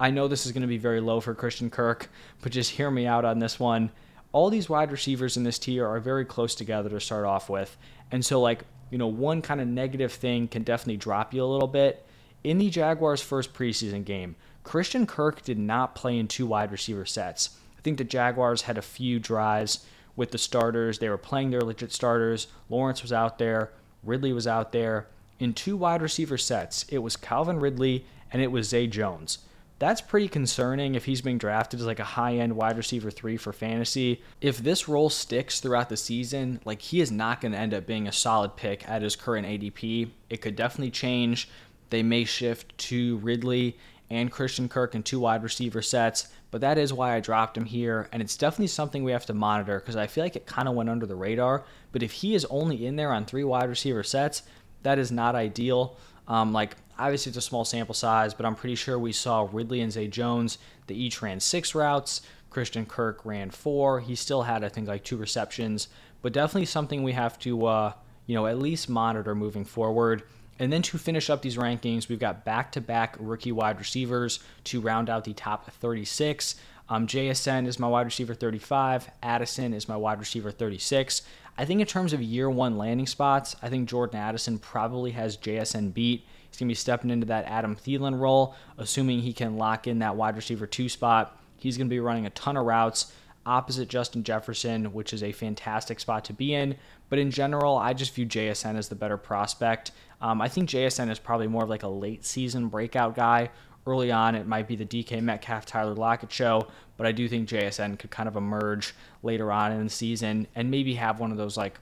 I 0.00 0.10
know 0.10 0.26
this 0.26 0.46
is 0.46 0.52
going 0.52 0.62
to 0.62 0.68
be 0.68 0.78
very 0.78 1.00
low 1.00 1.20
for 1.20 1.34
Christian 1.34 1.70
Kirk, 1.70 2.10
but 2.40 2.50
just 2.50 2.72
hear 2.72 2.90
me 2.90 3.06
out 3.06 3.24
on 3.24 3.38
this 3.38 3.60
one. 3.60 3.92
All 4.32 4.50
these 4.50 4.68
wide 4.68 4.90
receivers 4.90 5.36
in 5.36 5.44
this 5.44 5.58
tier 5.58 5.86
are 5.86 6.00
very 6.00 6.24
close 6.24 6.56
together 6.56 6.88
to 6.88 6.98
start 6.98 7.24
off 7.24 7.48
with. 7.48 7.76
And 8.10 8.24
so, 8.24 8.40
like, 8.40 8.64
you 8.90 8.98
know, 8.98 9.06
one 9.06 9.42
kind 9.42 9.60
of 9.60 9.68
negative 9.68 10.12
thing 10.12 10.48
can 10.48 10.64
definitely 10.64 10.96
drop 10.96 11.32
you 11.32 11.44
a 11.44 11.46
little 11.46 11.68
bit. 11.68 12.04
In 12.42 12.58
the 12.58 12.68
Jaguars' 12.68 13.22
first 13.22 13.54
preseason 13.54 14.04
game, 14.04 14.34
Christian 14.64 15.06
Kirk 15.06 15.42
did 15.42 15.58
not 15.58 15.94
play 15.94 16.18
in 16.18 16.28
two 16.28 16.46
wide 16.46 16.72
receiver 16.72 17.04
sets. 17.04 17.58
I 17.78 17.82
think 17.82 17.98
the 17.98 18.04
Jaguars 18.04 18.62
had 18.62 18.78
a 18.78 18.82
few 18.82 19.18
drives 19.18 19.84
with 20.14 20.30
the 20.30 20.38
starters. 20.38 20.98
They 20.98 21.08
were 21.08 21.18
playing 21.18 21.50
their 21.50 21.62
legit 21.62 21.92
starters. 21.92 22.46
Lawrence 22.68 23.02
was 23.02 23.12
out 23.12 23.38
there, 23.38 23.72
Ridley 24.02 24.32
was 24.32 24.46
out 24.46 24.72
there. 24.72 25.08
In 25.38 25.54
two 25.54 25.76
wide 25.76 26.02
receiver 26.02 26.38
sets, 26.38 26.84
it 26.88 26.98
was 26.98 27.16
Calvin 27.16 27.58
Ridley 27.58 28.04
and 28.32 28.40
it 28.40 28.52
was 28.52 28.68
Zay 28.68 28.86
Jones. 28.86 29.38
That's 29.78 30.00
pretty 30.00 30.28
concerning 30.28 30.94
if 30.94 31.06
he's 31.06 31.22
being 31.22 31.38
drafted 31.38 31.80
as 31.80 31.86
like 31.86 31.98
a 31.98 32.04
high 32.04 32.36
end 32.36 32.54
wide 32.54 32.76
receiver 32.76 33.10
three 33.10 33.36
for 33.36 33.52
fantasy. 33.52 34.22
If 34.40 34.58
this 34.58 34.88
role 34.88 35.10
sticks 35.10 35.58
throughout 35.58 35.88
the 35.88 35.96
season, 35.96 36.60
like 36.64 36.80
he 36.80 37.00
is 37.00 37.10
not 37.10 37.40
going 37.40 37.50
to 37.50 37.58
end 37.58 37.74
up 37.74 37.84
being 37.84 38.06
a 38.06 38.12
solid 38.12 38.54
pick 38.54 38.88
at 38.88 39.02
his 39.02 39.16
current 39.16 39.44
ADP. 39.44 40.10
It 40.30 40.40
could 40.40 40.54
definitely 40.54 40.92
change. 40.92 41.48
They 41.90 42.04
may 42.04 42.24
shift 42.24 42.78
to 42.78 43.16
Ridley 43.18 43.76
and 44.12 44.30
Christian 44.30 44.68
Kirk 44.68 44.94
in 44.94 45.02
two 45.02 45.20
wide 45.20 45.42
receiver 45.42 45.80
sets, 45.80 46.28
but 46.50 46.60
that 46.60 46.76
is 46.76 46.92
why 46.92 47.14
I 47.14 47.20
dropped 47.20 47.56
him 47.56 47.64
here. 47.64 48.08
And 48.12 48.20
it's 48.20 48.36
definitely 48.36 48.66
something 48.66 49.02
we 49.02 49.12
have 49.12 49.26
to 49.26 49.34
monitor 49.34 49.80
because 49.80 49.96
I 49.96 50.06
feel 50.06 50.22
like 50.22 50.36
it 50.36 50.46
kind 50.46 50.68
of 50.68 50.74
went 50.74 50.90
under 50.90 51.06
the 51.06 51.16
radar. 51.16 51.64
But 51.92 52.02
if 52.02 52.12
he 52.12 52.34
is 52.34 52.44
only 52.46 52.86
in 52.86 52.96
there 52.96 53.12
on 53.12 53.24
three 53.24 53.44
wide 53.44 53.68
receiver 53.68 54.02
sets, 54.02 54.42
that 54.82 54.98
is 54.98 55.10
not 55.10 55.34
ideal. 55.34 55.96
Um, 56.28 56.52
like, 56.52 56.76
obviously, 56.98 57.30
it's 57.30 57.38
a 57.38 57.42
small 57.42 57.64
sample 57.64 57.94
size, 57.94 58.34
but 58.34 58.44
I'm 58.44 58.54
pretty 58.54 58.74
sure 58.74 58.98
we 58.98 59.12
saw 59.12 59.48
Ridley 59.50 59.80
and 59.80 59.90
Zay 59.90 60.08
Jones. 60.08 60.58
They 60.86 60.94
each 60.94 61.22
ran 61.22 61.40
six 61.40 61.74
routes. 61.74 62.20
Christian 62.50 62.84
Kirk 62.84 63.24
ran 63.24 63.50
four. 63.50 64.00
He 64.00 64.14
still 64.14 64.42
had, 64.42 64.62
I 64.62 64.68
think, 64.68 64.86
like 64.86 65.04
two 65.04 65.16
receptions, 65.16 65.88
but 66.20 66.34
definitely 66.34 66.66
something 66.66 67.02
we 67.02 67.12
have 67.12 67.38
to, 67.40 67.66
uh, 67.66 67.92
you 68.26 68.34
know, 68.34 68.46
at 68.46 68.58
least 68.58 68.90
monitor 68.90 69.34
moving 69.34 69.64
forward. 69.64 70.22
And 70.58 70.72
then 70.72 70.82
to 70.82 70.98
finish 70.98 71.30
up 71.30 71.42
these 71.42 71.56
rankings, 71.56 72.08
we've 72.08 72.18
got 72.18 72.44
back 72.44 72.72
to 72.72 72.80
back 72.80 73.16
rookie 73.18 73.52
wide 73.52 73.78
receivers 73.78 74.40
to 74.64 74.80
round 74.80 75.10
out 75.10 75.24
the 75.24 75.32
top 75.32 75.70
36. 75.70 76.56
Um, 76.88 77.06
JSN 77.06 77.66
is 77.66 77.78
my 77.78 77.88
wide 77.88 78.06
receiver 78.06 78.34
35. 78.34 79.10
Addison 79.22 79.72
is 79.72 79.88
my 79.88 79.96
wide 79.96 80.18
receiver 80.18 80.50
36. 80.50 81.22
I 81.56 81.64
think 81.64 81.80
in 81.80 81.86
terms 81.86 82.12
of 82.12 82.22
year 82.22 82.50
one 82.50 82.78
landing 82.78 83.06
spots, 83.06 83.56
I 83.62 83.68
think 83.68 83.88
Jordan 83.88 84.18
Addison 84.18 84.58
probably 84.58 85.12
has 85.12 85.36
JSN 85.36 85.94
beat. 85.94 86.24
He's 86.48 86.58
going 86.58 86.68
to 86.68 86.70
be 86.70 86.74
stepping 86.74 87.10
into 87.10 87.26
that 87.26 87.46
Adam 87.46 87.76
Thielen 87.76 88.18
role, 88.18 88.54
assuming 88.76 89.20
he 89.20 89.32
can 89.32 89.56
lock 89.56 89.86
in 89.86 90.00
that 90.00 90.16
wide 90.16 90.36
receiver 90.36 90.66
two 90.66 90.88
spot. 90.88 91.38
He's 91.56 91.78
going 91.78 91.88
to 91.88 91.94
be 91.94 92.00
running 92.00 92.26
a 92.26 92.30
ton 92.30 92.56
of 92.56 92.66
routes 92.66 93.12
opposite 93.44 93.88
Justin 93.88 94.24
Jefferson, 94.24 94.92
which 94.92 95.12
is 95.12 95.22
a 95.22 95.32
fantastic 95.32 96.00
spot 96.00 96.24
to 96.26 96.32
be 96.32 96.54
in. 96.54 96.76
But 97.08 97.18
in 97.18 97.30
general, 97.30 97.76
I 97.76 97.92
just 97.92 98.14
view 98.14 98.26
JSN 98.26 98.76
as 98.76 98.88
the 98.88 98.94
better 98.94 99.16
prospect. 99.16 99.92
Um, 100.20 100.40
I 100.40 100.48
think 100.48 100.70
JSN 100.70 101.10
is 101.10 101.18
probably 101.18 101.48
more 101.48 101.64
of 101.64 101.70
like 101.70 101.82
a 101.82 101.88
late 101.88 102.24
season 102.24 102.68
breakout 102.68 103.14
guy. 103.14 103.50
Early 103.86 104.12
on, 104.12 104.36
it 104.36 104.46
might 104.46 104.68
be 104.68 104.76
the 104.76 104.86
DK 104.86 105.20
Metcalf, 105.20 105.66
Tyler 105.66 105.94
Lockett 105.94 106.30
show, 106.30 106.68
but 106.96 107.06
I 107.06 107.10
do 107.10 107.28
think 107.28 107.48
JSN 107.48 107.98
could 107.98 108.12
kind 108.12 108.28
of 108.28 108.36
emerge 108.36 108.94
later 109.24 109.50
on 109.50 109.72
in 109.72 109.82
the 109.82 109.90
season 109.90 110.46
and 110.54 110.70
maybe 110.70 110.94
have 110.94 111.18
one 111.18 111.32
of 111.32 111.36
those 111.36 111.56
like 111.56 111.80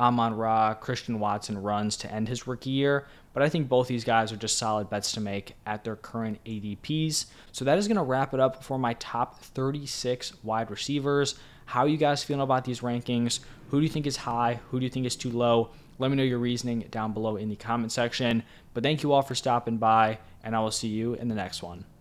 Amon 0.00 0.34
Ra, 0.34 0.74
Christian 0.74 1.20
Watson 1.20 1.62
runs 1.62 1.96
to 1.98 2.10
end 2.10 2.28
his 2.28 2.46
rookie 2.46 2.70
year. 2.70 3.06
But 3.32 3.42
I 3.42 3.48
think 3.48 3.68
both 3.68 3.88
these 3.88 4.04
guys 4.04 4.32
are 4.32 4.36
just 4.36 4.58
solid 4.58 4.90
bets 4.90 5.12
to 5.12 5.20
make 5.20 5.54
at 5.64 5.84
their 5.84 5.96
current 5.96 6.38
ADPs. 6.44 7.26
So 7.52 7.64
that 7.64 7.78
is 7.78 7.88
going 7.88 7.96
to 7.96 8.02
wrap 8.02 8.34
it 8.34 8.40
up 8.40 8.62
for 8.62 8.78
my 8.78 8.94
top 8.94 9.40
36 9.40 10.34
wide 10.42 10.70
receivers. 10.70 11.36
How 11.66 11.80
are 11.80 11.88
you 11.88 11.96
guys 11.96 12.22
feeling 12.22 12.42
about 12.42 12.64
these 12.64 12.80
rankings? 12.80 13.40
Who 13.70 13.78
do 13.78 13.84
you 13.84 13.88
think 13.88 14.06
is 14.06 14.18
high? 14.18 14.60
Who 14.70 14.78
do 14.78 14.84
you 14.84 14.90
think 14.90 15.06
is 15.06 15.16
too 15.16 15.30
low? 15.30 15.70
Let 15.98 16.10
me 16.10 16.16
know 16.16 16.22
your 16.22 16.38
reasoning 16.38 16.80
down 16.90 17.12
below 17.12 17.36
in 17.36 17.48
the 17.48 17.56
comment 17.56 17.92
section. 17.92 18.42
But 18.74 18.82
thank 18.82 19.02
you 19.02 19.12
all 19.12 19.22
for 19.22 19.34
stopping 19.34 19.78
by, 19.78 20.18
and 20.42 20.54
I 20.54 20.60
will 20.60 20.70
see 20.70 20.88
you 20.88 21.14
in 21.14 21.28
the 21.28 21.34
next 21.34 21.62
one. 21.62 21.84